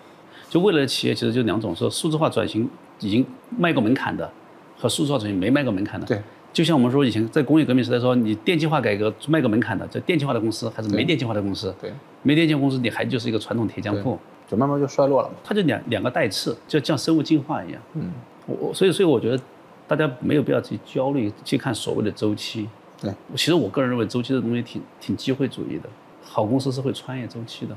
[0.48, 2.68] 就未来的企业其实就两种，说数字化转型
[3.00, 3.24] 已经
[3.56, 4.30] 迈过门槛的。
[4.79, 6.22] 和数字化转型没迈过门槛的，对，
[6.53, 14.18] 就像我们说以前在工业革命时代说你电气化改革迈过门槛的，这电气化的公司还是没电气化的公司，对，没电气化公司你还就是一个传统铁匠铺，
[14.49, 15.35] 就慢慢就衰落了嘛。
[15.43, 17.83] 它就两两个带刺，就像生物进化一样。
[17.95, 18.12] 嗯，
[18.47, 19.43] 我所以所以我觉得
[19.87, 22.68] 大家没有必要去焦虑去看所谓的周期。
[23.01, 25.89] 对，其实我个人认为周期这东西挺挺机会主义的，
[26.22, 27.76] 好公司是会穿越周期的，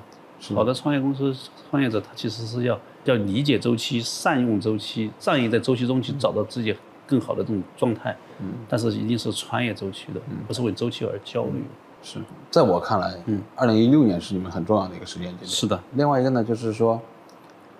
[0.55, 1.35] 好的创业公司
[1.69, 6.75] 创业者他其实是要要理解周期，善用周期，善于在周期中去找到自己。
[7.11, 11.61] 更好的这种状态，嗯，但是一定是穿越周期的，嗯不是为周期而焦虑。
[12.01, 15.45] 是，在我看来，嗯，二零一六年是你们很重要的一个时间节点。
[15.45, 15.77] 是的。
[15.95, 16.97] 另外一个呢，就是说，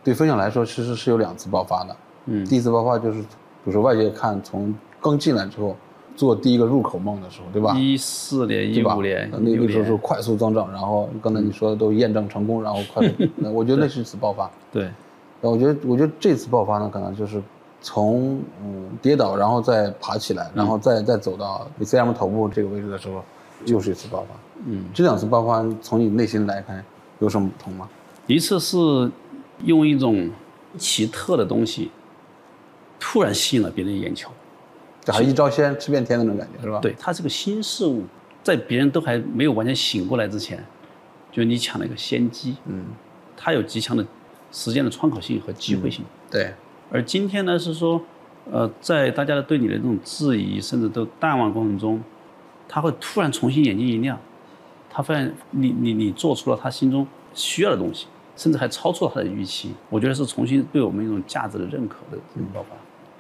[0.03, 1.95] 对分享来说，其实是有两次爆发的。
[2.25, 2.45] 嗯。
[2.45, 3.27] 第一次爆发就是，比
[3.63, 5.75] 如说外界看从刚进来之后
[6.15, 7.73] 做第一个入口梦的时候，对吧？
[7.75, 14.51] 一四年、一五年，那那时候是快速增长，然后刚才你说的都验证成功，然后快，那我觉得那是一次爆发。
[14.71, 14.89] 对。
[15.41, 17.41] 那我觉得，我觉得这次爆发呢，可能就是。
[17.81, 23.23] 从嗯跌倒，然后再爬起来，然后再再走到 C M 头部这个位置的时候，
[23.65, 24.27] 又是一次爆发。
[24.65, 26.85] 嗯，这两次爆发从你内心来看
[27.19, 27.89] 有什么不同吗？
[28.27, 28.77] 一次是
[29.63, 30.29] 用一种
[30.77, 31.89] 奇特的东西，
[32.99, 34.29] 突然吸引了别人眼球，
[35.03, 36.79] 就还一招鲜吃遍天那种感觉是吧？
[36.79, 38.03] 对，它是个新事物，
[38.43, 40.63] 在别人都还没有完全醒过来之前，
[41.31, 42.55] 就你抢了一个先机。
[42.65, 42.85] 嗯，
[43.35, 44.05] 它有极强的
[44.51, 46.05] 时间的窗口性和机会性。
[46.29, 46.53] 对。
[46.91, 48.01] 而今天呢，是说，
[48.51, 52.03] 呃，在大家的对你的这种质疑甚至都淡忘过程中，
[52.67, 54.19] 他会突然重新眼睛一亮，
[54.89, 59.71] 他发现你你你做出了他心中需要的东西，甚至还超出了他的预期。
[59.89, 62.75] 我觉得是重新对我们一种价值的认可的这种爆发。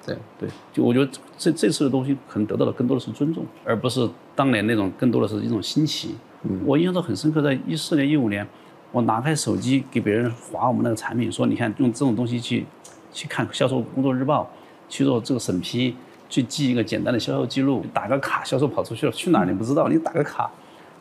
[0.05, 6.15] 对对，就我觉得这这次的东西可能得到的更多的是尊重，而不是当年那种更多的是一种新奇。
[6.43, 8.45] 嗯我印象中很深刻，在一四年一五年，
[8.91, 12.65] 我拿开手机给别人划我们那个产品，说你看用这种东西去。
[13.11, 14.49] 去看销售工作日报，
[14.87, 15.95] 去做这个审批，
[16.29, 20.49] 去记一个简单的销售记录，打个卡，销售跑出去了，去哪儿你不知道，你打个卡，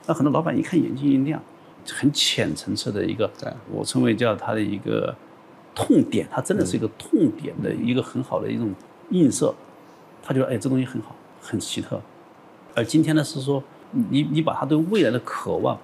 [0.07, 1.41] 那很多老板一看眼睛一亮，
[1.89, 3.31] 很浅层次的一个，
[3.71, 5.15] 我称为叫他的一个
[5.75, 8.75] 痛点，他真的是一个痛点的一个很好的一种
[9.11, 9.55] 映射，
[10.23, 12.01] 他觉得哎这东西很好，很奇特，
[12.75, 15.79] 而今天呢是说你你把他对未来的渴望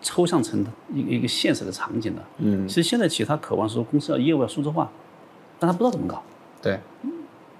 [0.00, 4.90] 抽象成一个一个现实的场景了，嗯，其实现在其实他渴望说公司要业务要数字化。
[5.62, 6.20] 但他不知道怎么搞，
[6.60, 6.76] 对。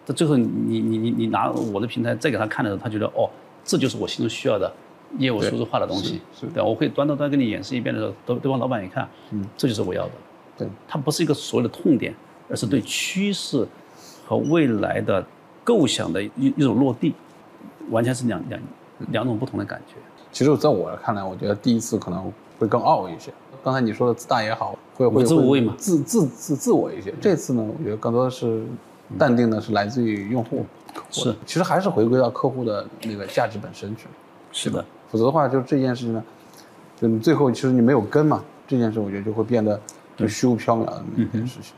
[0.05, 3.30] 这最后，你你你你拿我的平台再给他看的时候，他觉得哦，
[3.64, 4.70] 这就是我心中需要的
[5.18, 6.20] 业务数字化的东西，
[6.53, 10.11] 对我可以端到端给你演示一遍的时候，都对方老板一看，嗯，这就是我要的。
[10.59, 12.12] 对，它不是一个所谓的痛点，
[12.50, 13.64] 而是对趋势
[14.26, 15.24] 和未来的
[15.62, 17.14] 构想的一一种落地，
[17.90, 18.61] 完全是两两
[19.12, 19.94] 两种不同的感觉。
[20.32, 23.32] 其实，在我看来，我觉得第一次可能会更傲一些。
[23.64, 27.14] 刚才你说的自大也好，会会自无畏嘛，自自自自我一些。
[27.20, 28.64] 这次呢，我觉得更多的是
[29.18, 30.64] 淡定的，是来自于用户。
[31.10, 34.06] 是，其实还是回归到客户的那个价值本身去。
[34.50, 36.22] 是的，否则的话，就这件事情呢，
[37.00, 39.80] 就你最后其实你没有根嘛，这件事我觉得就会变得
[40.16, 41.74] 就虚无缥缈的那件事情。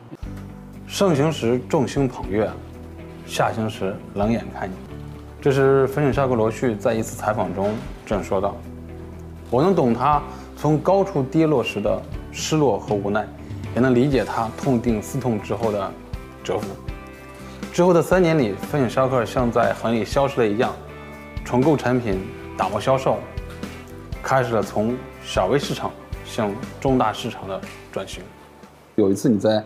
[0.86, 2.50] 盛行时众星捧月，
[3.26, 4.74] 下行时冷眼看你。
[5.40, 7.74] 这是粉岭沙克罗旭在一次采访中
[8.06, 8.56] 这样说道
[9.50, 10.22] ：“我能懂他
[10.64, 12.00] 从高处跌落时的
[12.32, 13.28] 失落和无奈，
[13.74, 15.92] 也能理解他痛定思痛之后的
[16.42, 16.68] 折服。
[17.70, 20.74] 之后的三年里，粉岭沙克像在行业消失了一样，
[21.44, 22.18] 重构产品，
[22.56, 23.18] 打磨销售，
[24.22, 25.90] 开始了从小微市场
[26.24, 26.50] 向
[26.80, 27.60] 中大市场的
[27.92, 28.22] 转型。
[28.94, 29.62] 有一次你在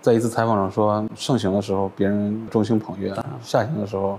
[0.00, 3.12] 在一次采访上说，盛行的时候别人众星捧月，
[3.42, 4.16] 下行的时候，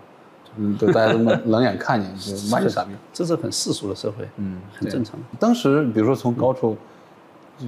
[0.58, 2.92] 嗯，就大家都冷眼看你， 就骂你傻逼。
[3.14, 5.26] 这是很世俗的社会，嗯，很正常的。
[5.40, 6.76] 当时比如说从高处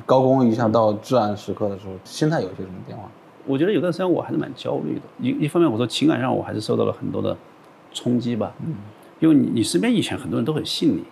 [0.05, 3.09] 高光一下到至暗时刻的时候，心态有些什么变化？
[3.45, 5.01] 我觉得有段时间我还是蛮焦虑的。
[5.19, 7.36] 一一方面，我说情感上我还是受到了很多的
[7.91, 8.53] 冲击吧。
[8.65, 8.73] 嗯，
[9.19, 11.03] 因为你你身边以前很多人都很信你，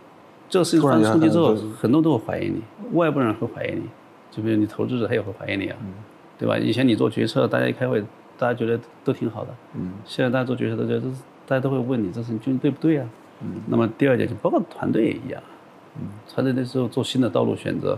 [0.50, 2.62] 这个事情发生冲击之后，很多人都会怀疑你，
[2.94, 3.84] 外部人会怀疑你，
[4.32, 5.78] 就比如你投资者他也会怀疑你啊。
[5.82, 5.94] 嗯。
[6.40, 6.58] 对吧？
[6.58, 8.02] 以前你做决策，大家一开会，
[8.36, 9.54] 大家觉得都挺好的。
[9.76, 9.92] 嗯。
[10.06, 11.04] 现在大家做决策都觉得，
[11.48, 13.08] 大家都会问你这事情对不对啊？
[13.42, 13.62] 嗯。
[13.68, 15.42] 那么第二点就包括团队也一样。
[16.00, 16.08] 嗯。
[16.28, 17.98] 团队那时候做新的道路选择，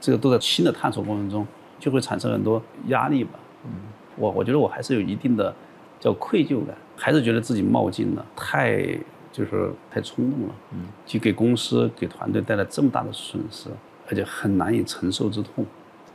[0.00, 1.46] 这个都在新的探索过程中，
[1.78, 3.32] 就会产生很多压力吧。
[3.64, 3.70] 嗯。
[4.16, 5.54] 我我觉得我还是有一定的
[6.00, 8.84] 叫愧疚感，还是觉得自己冒进了，太
[9.32, 10.54] 就是太冲动了。
[10.72, 10.86] 嗯。
[11.06, 13.68] 就给公司给团队带来这么大的损失，
[14.08, 15.64] 而且很难以承受之痛。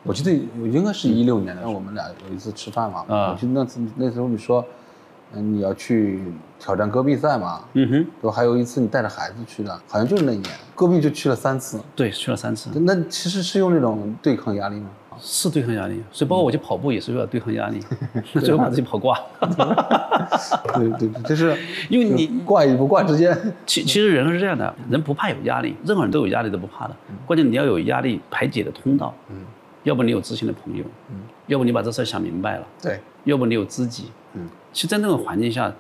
[0.04, 0.32] 我记得
[0.70, 3.04] 应该是一六年的，我们俩有一次吃饭嘛。
[3.10, 3.32] 啊。
[3.32, 4.66] 我记得那次那时候你说，嗯，
[5.34, 6.22] 你要去
[6.60, 7.62] 挑战戈壁赛嘛。
[7.74, 8.06] 嗯哼。
[8.22, 8.32] 对吧？
[8.32, 11.80] 还有一次你带着孩子去的，好像就是那一年，戈壁就去了三次。
[11.96, 12.70] 对，去了三次。
[12.82, 14.90] 那其实是用那种对抗压力吗？
[15.20, 17.80] 是对抗压力，所以包括我去跑步也是为了对抗压力，
[18.34, 19.20] 那 最后把自己跑挂。
[20.76, 21.58] 对对对，就是
[21.90, 23.36] 因为你挂与不挂之间。
[23.66, 29.12] 其其实人是这样的，人不怕有压力，任何人都有压力都不怕的，关键你要有压力排解的通道。
[29.30, 29.38] 嗯。
[29.84, 31.16] 要不你有知心的朋友，嗯，
[31.46, 34.27] 要不你把这事儿想明白了，对，要不你有知己，嗯，
[34.78, 35.74] 其实，在那种环境下，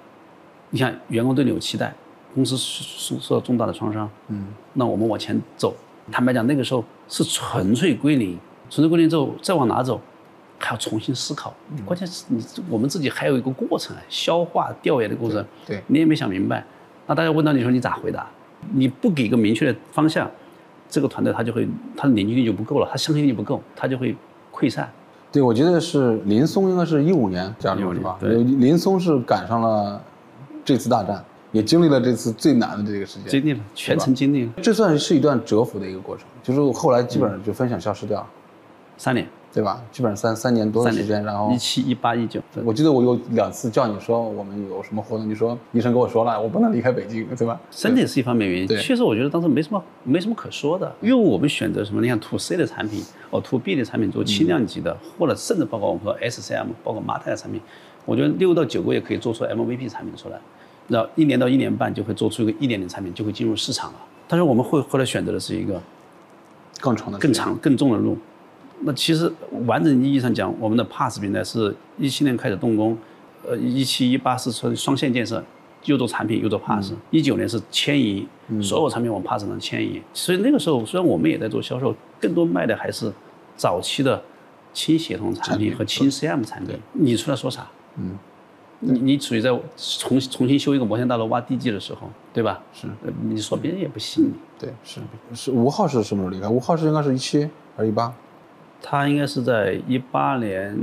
[0.72, 1.94] 你看员工对你有期待，
[2.34, 5.72] 公司受受到重大的创伤，嗯，那我们往前走，
[6.12, 8.36] 坦白讲，那个时候是纯粹归零，
[8.72, 10.02] 纯粹归零之后再往哪走，
[10.58, 11.54] 还要重新思考，
[11.86, 16.66] 关键是你我们自己还有一个过程，消化调研的过程，对，你也没想明白，
[17.06, 18.28] 那大家问到你说你咋回答？
[18.74, 20.28] 你不给个明确的方向。
[20.90, 24.16] 这个团队他就会，他的凝聚力就不够了，他相信力不够，他就会
[24.52, 24.92] 溃散。
[25.38, 28.18] 对，我觉得是林松应该是一五年加入是吧？
[28.20, 30.02] 对，林松是赶上了
[30.66, 34.52] 这次大战，也经历了这次最难的这个时间，经历了，全程经历了。
[34.64, 38.28] 这算是一段蛰伏的一个过程，就是后来基本上就分享消失掉了，
[38.98, 39.28] 三年。
[39.58, 39.82] 对吧？
[39.92, 47.60] 基本上三三年多的时间，然后一七一八一九，我记得我有两次叫你说我们有什么活动，你说医生跟我说了，我不能离开北京，对吧？
[47.72, 52.00] 身体是一方面原因，确实我觉得当时没什么没什么可说的，因为我们选择什么？
[52.00, 57.60] 你看 to C 的产品，哦 to B 的产品做轻量级的，或者甚至包括我们说 SCM，包括马太的产品，
[58.06, 60.40] 我觉得六到九个月可以做出 MVP 产品出来，
[60.88, 64.00] 然后一年到一年半就会做出一个一点零产品，就会进入市场了。
[64.28, 65.82] 但是我们会后来选择的是一个
[66.80, 68.16] 更长的、更长、更重的路。
[68.82, 69.32] 那其实
[69.66, 72.98] 完整意义上讲，我们的 PaaS 平台是一七年开始动工，
[73.48, 75.44] 呃，一七一八是双双线建设，
[75.86, 78.28] 又做产品又做 PaaS，一九年是迁移，
[78.62, 80.02] 所有产品往 PaaS 上迁移。
[80.14, 83.12] 所以那个时候虽然我们也在做销售，更多卖的还是
[83.56, 84.22] 早期的
[84.74, 86.78] 轻协同产品和轻 CM 产品。
[86.94, 87.68] 你出来说啥？
[87.98, 88.16] 嗯，
[88.80, 92.62] 你你处于在重重新修一个摩天大楼挖地基的时候，对吧？
[92.72, 92.88] 是，
[93.24, 94.34] 你说别人也不信你。
[94.60, 95.02] 对，是
[95.34, 95.52] 是。
[95.52, 96.48] 吴浩是什么时候离开？
[96.48, 98.14] 吴浩是应该是一七还是一八？
[98.82, 100.78] 他应该是在一八年，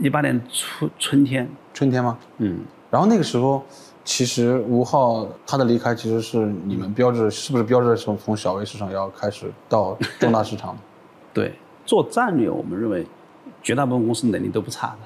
[0.00, 2.18] 一八年春春天，春天吗？
[2.38, 2.60] 嗯。
[2.90, 3.64] 然后那个时候，
[4.04, 10.76] 其实吴昊他的离开其实是你们标志，是不是标志着从从小微市场要开始到重大市场？
[11.32, 11.54] 对，
[11.86, 13.06] 做战略，我们认为
[13.62, 14.98] 绝大部分公司能力都不差的。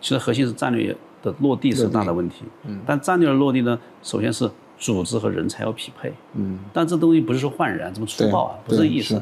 [0.00, 2.44] 其实核心是战略的落地是大的问题。
[2.64, 2.80] 嗯。
[2.86, 6.12] 但战略的落地呢，首先是组织和人才要匹配。
[6.34, 6.60] 嗯。
[6.72, 9.20] 但这东西不是说换人这么粗暴啊，不是这意思。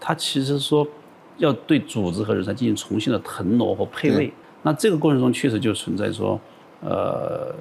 [0.00, 0.84] 他其实说。
[1.40, 4.32] 要对组织和人才进行重新的腾挪和配位，
[4.62, 6.38] 那这个过程中确实就存在说，
[6.82, 7.52] 呃，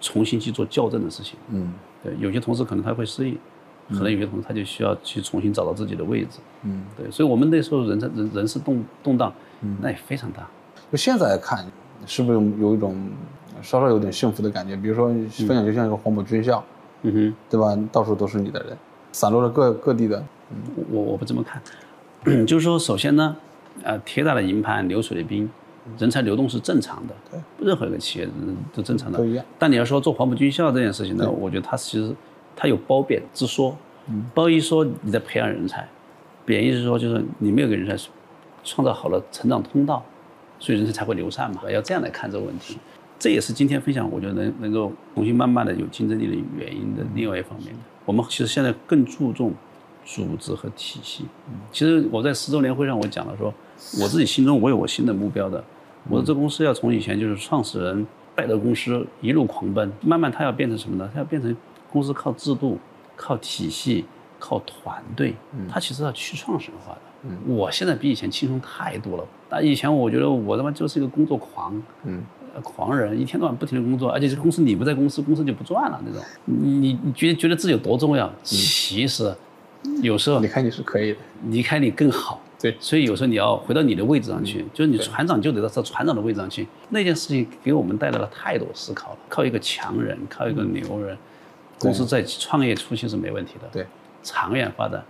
[0.00, 1.38] 重新去做校正的事情。
[1.50, 1.72] 嗯，
[2.02, 3.38] 对，有些同事可能他会适应，
[3.90, 6.38] 可能有些同事他就需要去重新找到自己的位置。
[6.62, 9.32] 嗯，对，所以我们那时候人才人人事动动荡，
[9.80, 10.48] 那也非常大。
[10.90, 11.64] 就现在看，
[12.06, 12.96] 是不是有一种
[13.60, 14.74] 稍稍有点幸福的感觉？
[14.74, 15.08] 比如说
[15.46, 16.64] 分享就像一个黄埔军校，
[17.02, 17.78] 嗯哼，对吧？
[17.92, 18.76] 到处都是你的人，
[19.12, 20.18] 散落了各各地的。
[20.50, 20.56] 嗯
[20.90, 21.60] 我我不这么看。
[22.46, 23.36] 就是说，首先呢，
[23.82, 25.48] 呃，铁打的营盘流水的兵，
[25.98, 28.28] 人才流动是正常的，对，任何一个企业
[28.74, 29.44] 都正常的，都一样。
[29.58, 32.14] 但你要说做黄埔军校这件事情呢，我觉得它其实
[32.56, 33.76] 它有褒贬之说。
[34.34, 35.86] 褒义说你在培养人才，
[36.46, 38.10] 贬义是说就是你没有给人才
[38.64, 40.02] 创造好了成长通道，
[40.58, 41.70] 所以人才才会流散嘛。
[41.70, 42.78] 要这样来看这个问题，
[43.18, 47.68] 这也是今天分享我觉得能能够重新慢慢的有竞争力的原因的另外一方面。
[48.06, 49.52] 我们其实现在更注重
[50.16, 51.26] 组织和体系。
[51.70, 53.52] 其实我在十周年会上我讲了说，
[54.00, 55.62] 我自己心中我有我新的目标的。
[56.08, 61.10] 我这公司要从以前就是创始人带着公司一路狂奔，慢慢它要变成什么呢？
[61.12, 61.54] 它要变成
[61.92, 62.78] 公司靠制度。
[63.20, 64.04] 靠体系，
[64.38, 65.34] 靠团队，
[65.68, 67.00] 它其实要去创始化的。
[67.48, 69.26] 我现在比以前轻松太多了。
[69.48, 72.22] 但以前我觉得我他妈就是一个工作狂，嗯，
[72.62, 76.22] 狂人，一天到晚不停的工作，而且这个公司你不在公司，公司就不转了那种。
[76.44, 78.32] 你你觉得觉得自己有多重要？
[78.44, 79.34] 其实
[80.02, 82.40] 有时候离开你是可以的，离开你更好。
[82.60, 86.66] 对，所以有时候你要回到你的位置上去，就是你船长就得到这船长的位置上去。
[86.88, 89.18] 那件事情给我们带来了太多思考了。
[89.28, 91.16] 靠一个强人，靠一个牛人。
[91.78, 93.86] 公司在创业初期是没问题的，对，
[94.24, 95.00] 长远发展，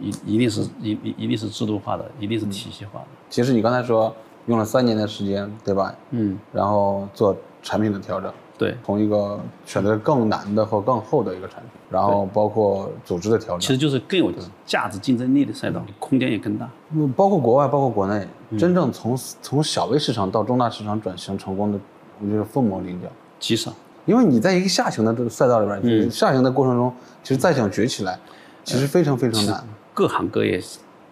[0.00, 3.06] 一一定是一一一定是制度化的，一定是体系化的。
[3.28, 5.94] 其实你刚才说用了三年的时间，对吧？
[6.12, 6.38] 嗯。
[6.50, 14.30] 然后做产品的调整，对，从一个选择更难的或更厚的一个产品，然后包括组织的调整，其实就是更有
[14.66, 16.68] 价值竞争力的赛道，空间也更大。
[16.94, 21.80] 嗯，包括国外，包括国内，真正从从小微市场到中大市场转型成功的，
[22.22, 23.08] 我觉得凤毛麟角，
[23.38, 23.72] 极少。
[24.04, 26.92] 因为你在一个下行的这个赛道里边，下行的过程中，
[27.22, 28.20] 其实再想崛起来，
[28.62, 29.64] 其实非常非常难。
[29.94, 30.62] 各行各业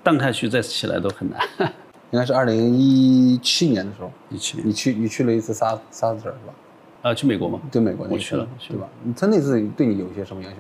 [0.03, 1.40] 荡下去再起来都很难。
[2.12, 6.53] 应该是二零一七年的时候，一七年，你去你去了一次沙沙特是吧？
[7.03, 7.61] 啊，去美国吗？
[7.70, 8.88] 对美国，我去了，对吧？
[9.16, 10.59] 他那次对你有一些什么影响？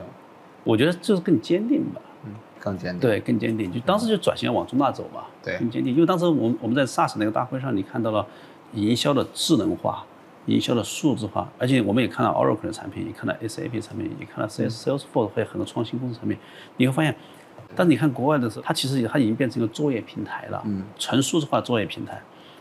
[0.64, 2.00] 我觉得就是更坚定吧。
[2.24, 3.00] 嗯，更坚定。
[3.00, 3.72] 对，更坚定。
[3.72, 5.22] 就当时就转型往中大走嘛。
[5.42, 5.94] 对，更坚定。
[5.94, 8.26] 因为当时我们我们在 SaaS 那个大会上，你看到了
[8.74, 10.04] 营销的智能化。
[10.46, 16.38] 营销的数字化，而且我们也看到 Oracle 的产品，也看到 SAP 产品，也看到 Salesforce 还有很多创新公司产品。
[16.78, 17.14] 你会发现，
[17.76, 22.18] 但是你看国外的时候，它其实它已经变成一个作业平台了，嗯，纯数字化作业平台。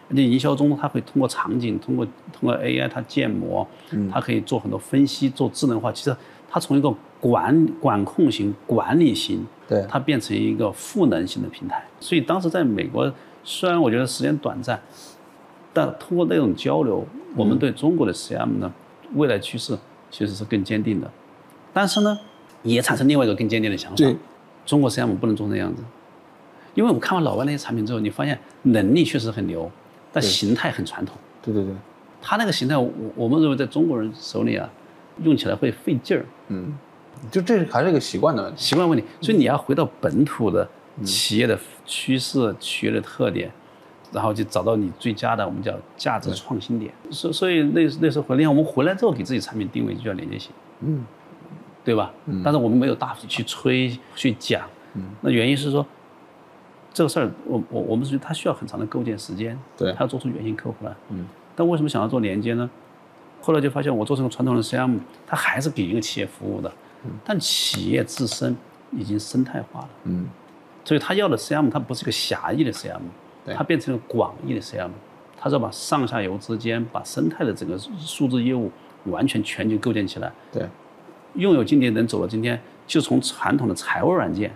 [0.10, 5.92] 而且营销中，它会通过场景，通过通过 AI 它建模，嗯，它可以做很多分析，做智能化。
[5.92, 6.16] 其实
[6.50, 11.86] 它从一个管管控型、管理型，对，它变成一个赋能型的平台。
[12.00, 13.12] 所以当时在美国，
[13.44, 14.80] 虽然我觉得时间短暂。
[15.74, 17.06] 但通过那种交流，
[17.36, 18.74] 我们对中国的 CM 呢，
[19.14, 19.78] 未来趋势
[20.10, 21.08] 其实是更坚定的。
[21.72, 22.18] 但是呢，
[22.64, 24.04] 也产生另外一个更坚定的想法：
[24.66, 25.84] 中国 CM 不能做那样子。
[26.74, 29.70] 因为我看完老外那些产品之后，你发现能力确实很牛，
[30.22, 31.16] 但形态很传统。
[31.42, 31.74] 对对对，
[32.22, 34.70] 它那个形态，我我们认为在中国人手里啊，
[35.24, 36.26] 用起来会费劲儿。
[36.48, 36.74] 嗯，
[37.32, 39.06] 就这还是一个习惯的问题，习惯问题。
[39.22, 40.68] 所以你要回到本土的
[41.04, 43.52] 企业的趋势、企业的特点。
[44.10, 46.90] 然后就找到你最佳的，我们叫价值创新点。
[47.12, 50.50] 所所以那那时候回来，我们回来之后给自己产品定位就叫连接性，
[50.80, 51.04] 嗯，
[51.84, 52.14] 对吧？
[52.26, 52.42] 嗯。
[52.42, 54.62] 但是我们没有大去吹去讲，
[54.94, 55.04] 嗯。
[55.20, 55.86] 那原因是说，
[56.98, 61.28] 这个事儿，我我我们是觉得它需要很长的构建时间，对，它要做出原型客户来，嗯。
[61.56, 62.68] 但为什么想要做连接呢？
[63.40, 66.72] 后来就发现，我做成传统的 CM，它还是给一个企业服务的，
[67.06, 67.12] 嗯。
[67.24, 68.58] 但企业自身
[68.92, 70.26] 已经生态化了，嗯。
[70.84, 73.02] 所以他要的 CM，它不是一个狭义的 CM。
[73.56, 74.90] 它变成了广义的 CM，
[75.38, 78.70] 它是要把上下游之间、把生态的整个数字业务
[79.06, 80.30] 完全全局构建起来。
[80.52, 80.68] 对，
[81.36, 84.52] 拥有今天能走到今天，就从传统的财务软件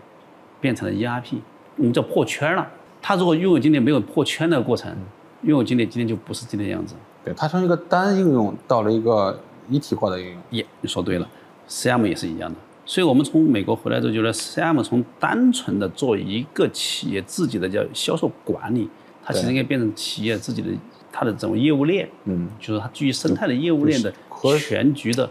[0.60, 1.38] 变成了 ERP，
[1.82, 2.68] 我们叫破圈了。
[3.02, 4.96] 他如果拥有今天没有破圈的过程，
[5.42, 6.94] 拥有今天今天就不是今天的样子。
[7.26, 10.38] 对，它从一个单应用到了一个一体化的应用。
[10.52, 11.28] 耶，你说对了
[11.68, 12.56] ，CM 也是一样的。
[12.86, 18.88] 所以我们从美国回来之后，觉得 CM 从单纯的做一个企业自己的叫销售管理，
[19.24, 20.70] 它其实应该变成企业自己的
[21.12, 24.14] 它的整个业务链，嗯，就是它基于生态的业务链的
[24.60, 25.28] 全局的，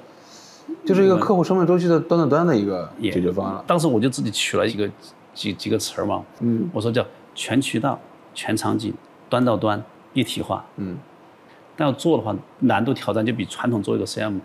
[0.84, 3.64] 就是一个客户生命周期的端到端的一个解决方案。
[3.66, 4.88] 当时我就自己取了一个
[5.40, 7.02] 几几个词儿嘛，嗯，我说叫
[7.34, 7.98] 全渠道、
[8.34, 8.92] 全场景、
[9.30, 9.82] 端到端
[10.12, 10.98] 一体化，嗯，
[11.74, 14.38] 但要做的话，难度挑战就比传统做一个 CM。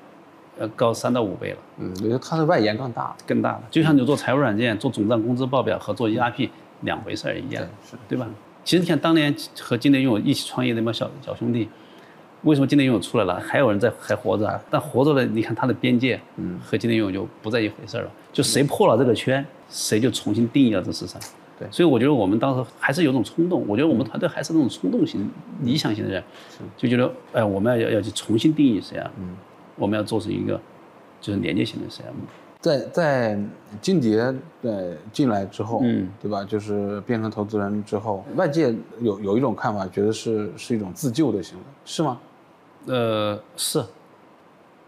[0.57, 3.63] 要高三到五倍了，嗯，因为它的外延更大，更大了。
[3.69, 6.49] 就像你做财务软件、做总账工资报表和做 ERP
[6.83, 8.25] 两回事儿一样，是，对吧？
[8.63, 11.67] 其实你看，当年和今天拥有一起创业那帮小小兄弟，
[12.43, 14.61] 为什么今天拥有出来了，还有人在还活着？
[14.69, 18.11] 但活着的，你看它的边界，嗯，和今天拥有就不在一回事儿了。
[18.31, 21.21] 就谁破了这个圈，谁就重新定义了这市场。
[21.57, 23.65] 对，所以我觉得我们当时还是有种冲动。
[23.67, 25.29] 我觉得我们团队还是那种冲动型、
[25.61, 26.23] 理想型的人，
[26.75, 29.11] 就觉得，哎，我们要要要去重新定义谁啊？
[29.19, 29.35] 嗯。
[29.77, 30.57] 我们要做成一个，
[31.19, 32.13] 就是连接型的 CM。
[32.61, 33.39] 在在
[33.81, 36.45] 金蝶呃进来之后，嗯，对吧？
[36.45, 42.17] 就是变成投资人之后，外界有有一种看法，觉得是是一种自救的行为，是吗？
[42.85, 43.83] 呃，是，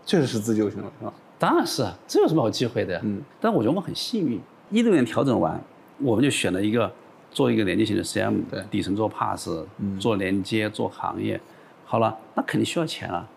[0.05, 1.13] 确实是自救行为，是吧？
[1.37, 3.01] 当然是，啊，这有什么好忌讳的呀？
[3.03, 4.39] 嗯，但我觉得我们很幸运，
[4.69, 5.59] 一六年调整完，
[5.99, 6.91] 我们就选了一个
[7.31, 8.63] 做一个连接型的 CM，对。
[8.69, 9.49] 底层做 Pass，
[9.99, 11.39] 做连接做行业，
[11.85, 13.27] 好了，那肯定需要钱啊，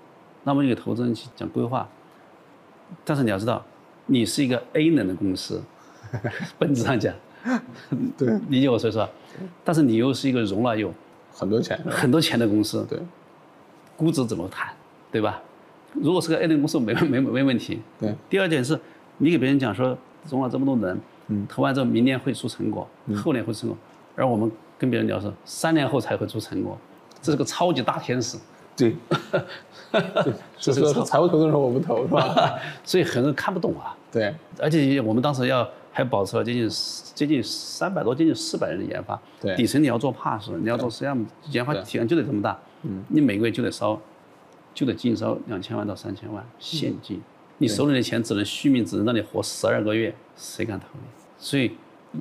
[0.45, 1.89] 那么你给投资人去讲规划，
[3.05, 3.65] 但是你要知道，
[4.07, 5.63] 你是一个 A 能的公司，
[6.59, 7.15] 本质上讲，
[8.19, 9.09] 对，理解我所说，
[9.65, 10.93] 但是你又是一个融了有
[11.33, 12.99] 很多钱，很多钱的公司，对，
[13.97, 14.73] 估值怎么谈，
[15.13, 15.41] 对吧？
[15.93, 17.81] 如果是个 A 类公司，没没没没问题。
[17.99, 18.15] 对。
[18.29, 18.79] 第二点是，
[19.19, 20.97] 你给别人讲说融了这么多人，
[21.31, 23.79] 嗯，投完之后明年会出成果，后年会出成果，
[24.15, 26.77] 而我们跟别人聊是三年后才会出成果，
[27.23, 28.37] 这是个超级大天使。
[28.77, 28.95] 对。
[29.91, 32.59] 对， 这是财务投资人我不投是吧？
[32.85, 33.97] 所以很多人看不懂啊。
[34.13, 34.35] 对。
[34.59, 36.69] 而且我们当时要还保持了接近
[37.15, 39.21] 接近三百多接近四百人的研发。
[39.41, 39.57] 对。
[39.57, 42.59] 底层你要做 Pass，你要做实际上研发体量就得这么大。
[42.83, 43.03] 嗯。
[43.09, 44.01] 你每个月就得烧。
[44.73, 47.21] 就得净烧两千万到三千万现金，
[47.59, 51.01] 你手里的钱只能续命，只能让你活十二个月，谁敢投你？
[51.41, 51.73] 所以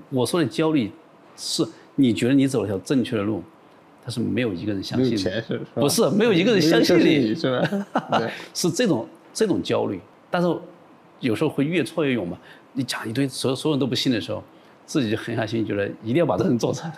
[0.10, 0.90] 我说的焦虑，
[1.38, 1.64] 是
[1.96, 3.44] 你觉得你走了条正确的路，
[4.02, 5.24] 但是没有一个人相信你，
[5.76, 7.60] 不是没有一个人相信你，是
[7.94, 8.22] 吧？
[8.56, 10.00] 是这种这种焦虑，
[10.32, 10.48] 但是
[11.20, 12.38] 有时候会越挫越勇嘛。
[12.74, 14.42] 你讲一堆，所所有人都不信的时候，
[14.86, 16.90] 自己就狠下心，觉得一定要把这人做成，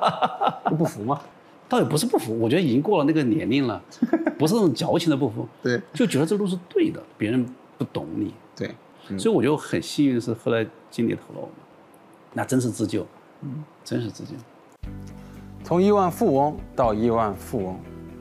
[0.78, 1.20] 不服吗？
[1.68, 3.82] 倒也不是不服，我觉得已经过了那个年龄了，
[4.38, 7.44] 不是那种矫情的不服，对，就觉得这路是对的，别人
[7.76, 8.70] 不懂你，对，
[9.18, 11.54] 所以我就很幸运是后来经理投了我们，
[12.32, 13.06] 那真是自救，
[13.42, 14.32] 嗯，真是自救。
[15.62, 17.80] 从亿万富翁到亿万富翁，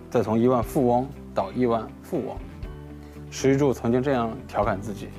[0.09, 2.37] 再从亿万富翁到亿万富翁，
[3.31, 5.09] 石玉柱曾经这样调侃自己：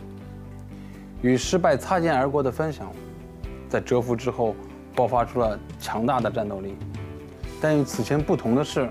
[1.23, 2.93] 与失败擦肩而过的分享，
[3.69, 4.55] 在蛰伏之后
[4.95, 6.77] 爆发出了强大的战斗力。
[7.61, 8.89] 但与此前不同的是，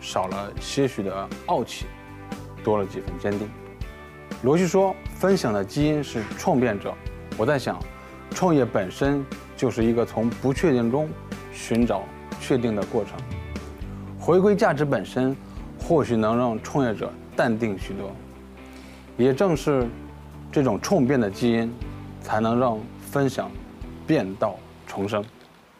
[0.00, 1.86] 少了些许的傲气，
[2.62, 3.48] 多了几分坚定。
[4.42, 6.92] 罗旭说：“分享的基因是创变者。”
[7.38, 7.78] 我在想，
[8.30, 9.24] 创业本身
[9.56, 11.08] 就是一个从不确定中
[11.52, 12.02] 寻找
[12.40, 13.12] 确定的过程。
[14.18, 15.34] 回归价值本身，
[15.80, 18.10] 或许能让创业者淡定许多。
[19.16, 19.86] 也正是
[20.52, 21.72] 这种创变的基因，
[22.20, 23.50] 才能让分享
[24.06, 24.56] 变道
[24.86, 25.24] 重生。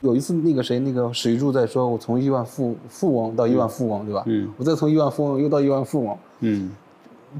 [0.00, 4.22] 有一次，那个谁，那个史玉柱在说，我从亿万富富翁到亿万富翁，对吧？
[4.26, 4.50] 嗯。
[4.56, 6.18] 我再从亿万富翁又到亿万富翁。
[6.40, 6.70] 嗯。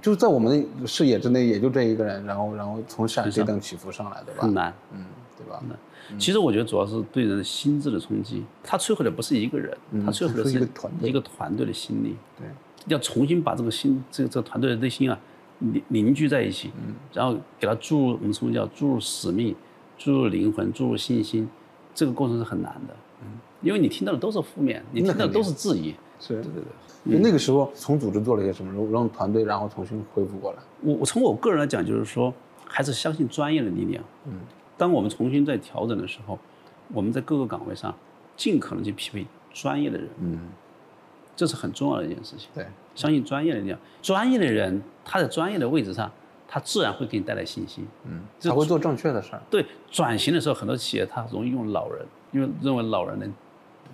[0.02, 4.42] 就在我们的视野之内，也就这一个人，然后然后从陕西等起伏上来，对吧？
[4.42, 4.74] 很难。
[4.92, 5.04] 嗯，
[5.36, 5.62] 对吧？
[5.68, 5.78] 难。
[6.18, 12.16] 其实我觉得主要是对人心智的冲击，他摧毁的不是一个人，他摧毁的是一个团队，一个团队的心力。
[12.38, 12.46] 对。
[12.86, 15.18] 要重新把这个心，这个这个团队的内心啊，
[15.58, 19.56] 凝凝聚在一起，嗯，然后给他注入我们称为叫注入使命，
[19.96, 21.48] 注入灵魂，注入信心。
[21.94, 23.28] 这个过程是很难的，嗯，
[23.62, 25.94] 因为你听到的都是负面，你听到的都是质疑，
[26.26, 27.20] 是，对对对。
[27.20, 30.58] 那个时候从组织做了一些什么，让让团队然后重新恢复过来。
[30.80, 32.32] 我我从我个人来讲，就是说
[32.66, 34.02] 还是相信专业的力量。
[34.26, 34.40] 嗯，
[34.78, 36.38] 当我们重新在调整的时候，
[36.92, 37.94] 我们在各个岗位上
[38.36, 40.08] 尽可能去匹配专业的人。
[40.20, 40.38] 嗯，
[41.36, 42.48] 这是很重要的一件事情。
[42.54, 46.10] 对，相信专业的力量，专业的人他在专业的位置上。
[46.46, 49.42] 他自然会给你带来信心，嗯，他会做正确的事儿。
[49.50, 53.32] 对，转型的时候，很多企业他容易用老人，因为认为老人能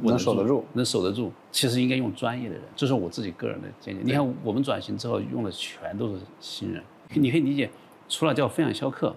[0.03, 1.33] 能守得住，能守得住。
[1.51, 4.01] 其实应该用专业的人，这是我自己个人的见解。
[4.05, 6.83] 你看，我们转型之后用的全都是新人，
[7.15, 7.71] 你可以理解，
[8.09, 9.15] 除了叫分享销客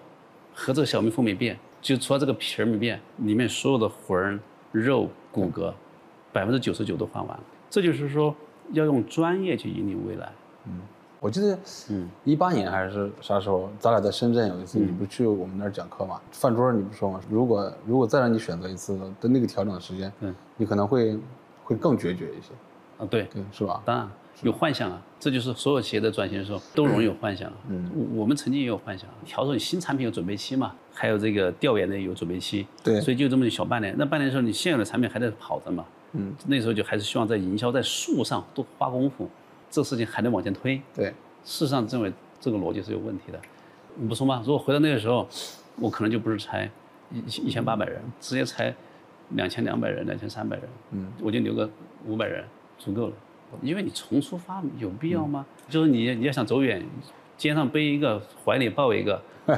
[0.54, 4.38] 和这个小蜜蜂没变，就除了这个皮儿没变，里面所有的魂、
[4.72, 5.72] 肉、骨骼，
[6.32, 7.44] 百分之九十九都换完了。
[7.70, 8.34] 这就是说，
[8.72, 10.32] 要用专业去引领未来。
[10.66, 10.80] 嗯。
[11.24, 11.58] 我记得，
[11.88, 16.20] 嗯，一八年还是啥时候，咱俩在深圳有一次，你不去我们那儿讲课嘛？
[16.30, 17.18] 饭桌上你不说吗？
[17.30, 21.18] 如果如果再让你选择一次的那个调整的时间，嗯，你可能会
[21.64, 22.52] 会更决绝一些，
[22.98, 23.80] 啊，对对，是吧？
[23.86, 24.06] 当然
[24.42, 27.50] 有幻想啊，这就是所有企业的转型的时候都容易有幻想。
[27.70, 33.94] 嗯，我们曾经也有幻想，调整新产品有准备期嘛，还有这个调研的有准备期，对，所以就这么小半年。
[33.96, 35.86] 那半年的时候，你现有的产品还在跑着嘛？
[36.12, 39.26] 嗯，那时候就还是希望在营销在树上多花功夫，
[39.74, 40.80] 这事情还能往前推。
[40.94, 41.06] 对。
[41.44, 43.40] 事实上，认为这个逻辑是有问题的。
[43.96, 44.40] 你不说吗？
[44.46, 45.28] 如果回到那个时候，
[45.80, 46.70] 我可能就不是裁
[47.12, 48.72] 一一千八百人，直接裁
[49.30, 50.64] 两千两百人、两千三百人。
[50.92, 51.68] 嗯，我就留个
[52.06, 52.44] 五百人，
[52.78, 53.12] 足够了。
[53.62, 55.44] 因为你重出发有必要吗？
[55.68, 56.80] 就是你你要想走远，
[57.36, 59.20] 肩上背一个，怀里抱一个，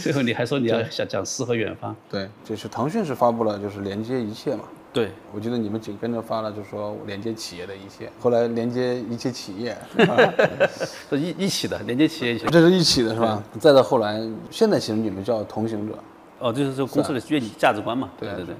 [0.00, 1.94] 最后你还说你要想讲诗和远方。
[2.08, 4.64] 对，就是腾讯是发布了，就是连接一切嘛。
[4.98, 9.76] 对，我记得你们紧跟着发了，就说连接企业的一些，后来连接一切企业，
[11.08, 13.40] 是一一起的，连接企业一起，这是一起的，是吧？
[13.60, 14.20] 再到后来，
[14.50, 15.96] 现在其实你们叫同行者，
[16.40, 18.56] 哦，就是说公司的愿景价值观嘛，对对对，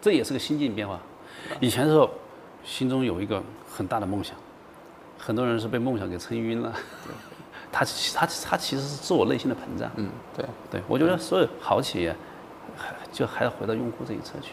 [0.00, 1.00] 这也是个心境变化。
[1.58, 2.08] 以前的时候，
[2.62, 4.36] 心中有一个很大的梦想，
[5.18, 6.72] 很多人是被梦想给撑晕了，
[7.72, 7.84] 他
[8.14, 9.90] 他他其实是自我内心的膨胀。
[9.96, 12.14] 嗯，对，对，我觉得所有好企业，
[12.76, 14.52] 还就还要回到用户这一侧去，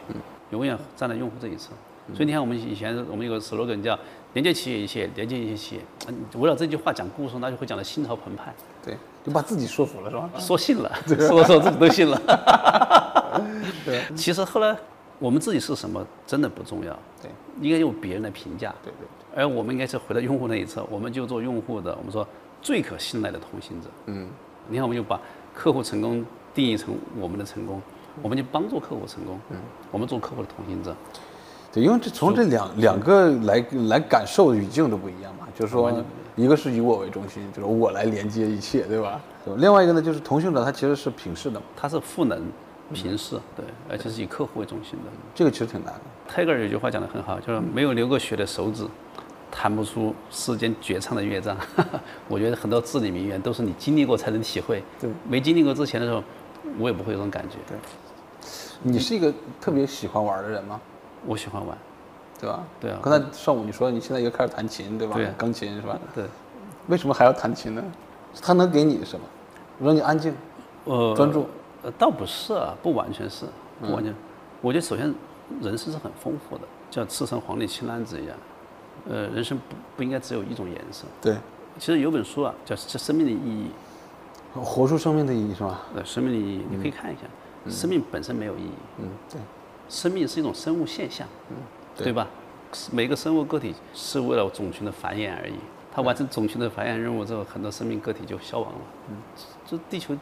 [0.52, 1.72] 永远站在用户这一侧。
[2.14, 3.98] 所以你看，我们以前我们有个 slogan 叫
[4.34, 5.82] “连接企业一切，连接一切企业”。
[6.08, 8.54] 嗯，围绕这句话讲故事，那就会讲得心潮澎湃。
[8.82, 8.96] 对，
[9.26, 10.30] 就把自己说服了，是吧？
[10.40, 12.22] 说信了， 说说自己都信了。
[13.84, 14.74] 对，其实后来
[15.20, 17.30] 我们自己是什么真的不重要，对，
[17.60, 18.74] 应该用别人来评价。
[18.82, 19.08] 对对。
[19.36, 22.26] 而我们应该是回到用户那一侧，我们就做用户的，我们说
[22.62, 23.90] 最可信赖的同行者。
[24.06, 24.30] 嗯，
[24.70, 25.20] 你看，我们就把
[25.54, 26.26] 客户成功
[26.56, 27.82] 定义成我们的成功，
[28.22, 29.40] 我们就帮助客户成功。
[29.50, 29.58] 嗯，
[29.92, 30.96] 我们做客户的同行者。
[31.72, 35.92] 对，因为这从这两两个来来感受语境都不一样嘛，就是说，
[36.36, 39.20] 一个是以我为中心，就是我来连接一切，对吧？
[39.58, 42.42] 另外一个呢，就是同行者他其实是平视的，他是赋能、
[42.94, 45.12] 平视，对，而且是以客户为中心的。
[45.36, 46.02] 这个其实挺难的。
[46.28, 48.86] 泰戈尔有句话讲得很好，就是没有流过血的手指，
[49.52, 51.56] 弹不出世间绝唱的乐章。
[52.28, 56.24] 我觉得很多至理名言都是你经历过才能体会，对，没经历过之前的时候，
[56.80, 57.58] 我也不会有这种感觉。
[57.68, 57.78] 对，
[58.84, 60.80] 你是一个特别喜欢玩的人吗？
[61.26, 61.78] 我喜欢玩，
[62.40, 62.64] 对吧？
[62.80, 63.00] 对啊。
[63.02, 65.16] 刚才上午你说你现在又开始弹琴，对吧？
[65.16, 65.98] 对，钢琴是吧？
[66.14, 66.26] 对。
[66.88, 67.84] 为什么还要弹琴呢？
[68.42, 69.26] 它能给你什么？
[69.80, 70.34] 让你安静，
[70.86, 71.48] 呃，专注。
[71.84, 73.46] 呃，倒不是啊，不完全是，
[73.82, 74.14] 不完全。
[74.62, 75.14] 我觉得首先
[75.62, 78.36] 人生是很丰富的，像赤橙黄绿青蓝紫一样。
[79.10, 81.06] 呃，人生不不应该只有一种颜色。
[81.22, 81.36] 对。
[81.80, 83.70] 其实有本书啊，叫《这生命的意义》。
[84.60, 85.82] 活出生命的意义是吧？
[85.94, 87.22] 对，生命的意义，你可以看一下。
[87.70, 88.72] 生命本身没有意义。
[89.00, 89.40] 嗯，对。
[89.90, 91.56] 生命是一种生物现象，嗯，
[91.96, 92.28] 对吧？
[92.92, 95.54] 每个生物个体是为了种群的繁衍而已。
[95.94, 98.80] 它完成种群的繁衍任务之后，很多生命个体就消亡了。
[99.10, 99.16] 嗯，
[99.66, 100.16] 这地球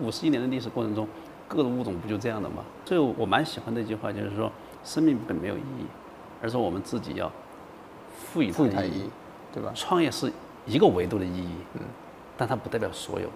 [0.00, 1.08] 五十亿年的历史过程中，
[1.48, 2.64] 各个物种不就这样的吗？
[2.84, 4.50] 所以我蛮喜欢的一句话，就是说，
[4.84, 5.86] 生命本没有意义，
[6.42, 7.30] 而是我们自己要
[8.14, 9.10] 赋予它意义，
[9.54, 9.72] 对吧？
[9.74, 10.30] 创业是
[10.66, 11.80] 一个维度的意义，嗯，
[12.36, 13.28] 但它不代表所有。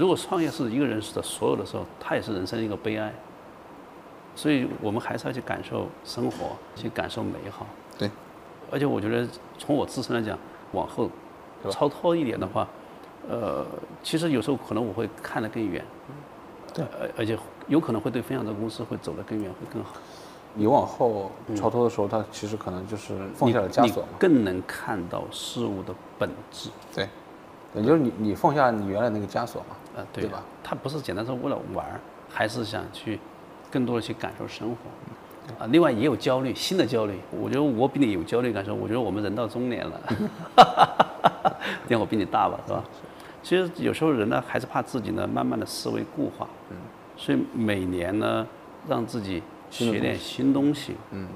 [0.00, 3.12] 如果创业是一个人的所有的时候，它也是人生一个悲哀。
[4.34, 7.66] 所以我们还是要去感受生活，去感受美好。
[7.98, 8.10] 对，
[8.70, 9.28] 而且我觉得
[9.58, 10.38] 从我自身来讲，
[10.72, 11.10] 往后
[11.68, 12.66] 超脱一点的话，
[13.28, 13.66] 呃，
[14.02, 15.84] 其实有时候可能我会看得更远。
[16.72, 17.36] 对，而而且
[17.66, 19.96] 有可能会对分享这个公司会走得更远，会更好。
[20.54, 26.70] 你往后超脱的时候，它其实可能就是放下了枷锁嘛，更能看到事物的本质。
[26.94, 27.08] 对，
[27.74, 30.42] 也就是你你放下你原来那个枷锁嘛，呃，对吧？
[30.62, 33.18] 他不是简单说为了玩儿，还是想去。
[33.72, 37.14] 更多的去感受生活，啊，另外也有焦虑，新的焦虑。
[37.30, 38.74] 我觉得我比你有焦虑感受。
[38.74, 40.00] 我觉得我们人到中年了，
[41.88, 42.82] 因为我比你大吧，是吧？
[43.44, 46.48] 其实有时候人呢，还是怕自己呢，慢慢的思维固化。
[46.70, 46.76] 嗯。
[47.16, 48.44] 所以每年呢，
[48.88, 49.40] 让自己
[49.70, 50.96] 学点新东西。
[51.12, 51.28] 嗯。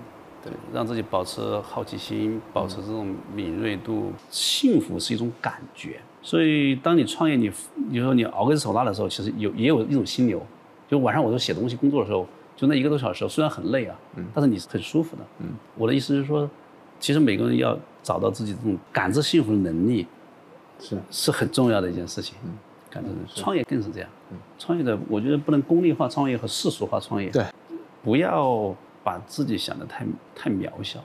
[0.42, 4.12] 对，让自己保持好奇心，保持这种敏锐度。
[4.28, 7.52] 幸福是一种感觉，所以当你创业，你
[7.90, 10.42] 你说你熬个手辣的时候，其实有也有一种心流。
[10.88, 12.26] 就晚上我都写东西工作的时候，
[12.56, 15.48] 就那一个多小时，虽然很累啊，嗯，但是你是很舒服的，嗯。
[15.76, 16.48] 我的意思是说，
[16.98, 20.06] 其实每个人要找到自己这种感知幸福的能力，
[20.80, 22.50] 是是很重要的一件事情，嗯。
[22.90, 23.10] 感知
[23.40, 24.38] 创业更是这样，嗯。
[24.58, 27.44] 创业的我觉得不能功利化创业和世俗化创业，对。
[28.02, 31.00] 不要把自己想的太太渺小，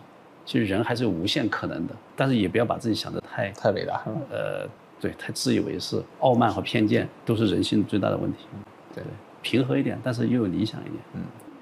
[0.46, 4.68] 其实人还是有无限可能的，但是也不要把自己想的太太伟大，呃，
[5.00, 8.46] 对，太自以为是、傲慢和偏见都是人性最大的问题，
[8.94, 9.04] 对。
[9.42, 10.96] 平和一点，但是又有理想一点。
[11.14, 11.22] 嗯，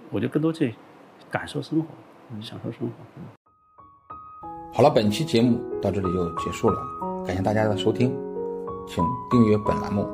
[0.10, 0.74] 我就更多去
[1.30, 1.86] 感受生活，
[2.42, 2.88] 享受生活。
[3.16, 3.22] 嗯，
[4.74, 6.82] 好了，本期节目到这里就结束了，
[7.24, 8.10] 感谢大家的收听，
[8.88, 10.10] 请订阅本栏目，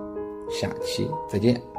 [0.50, 1.73] 下期再见。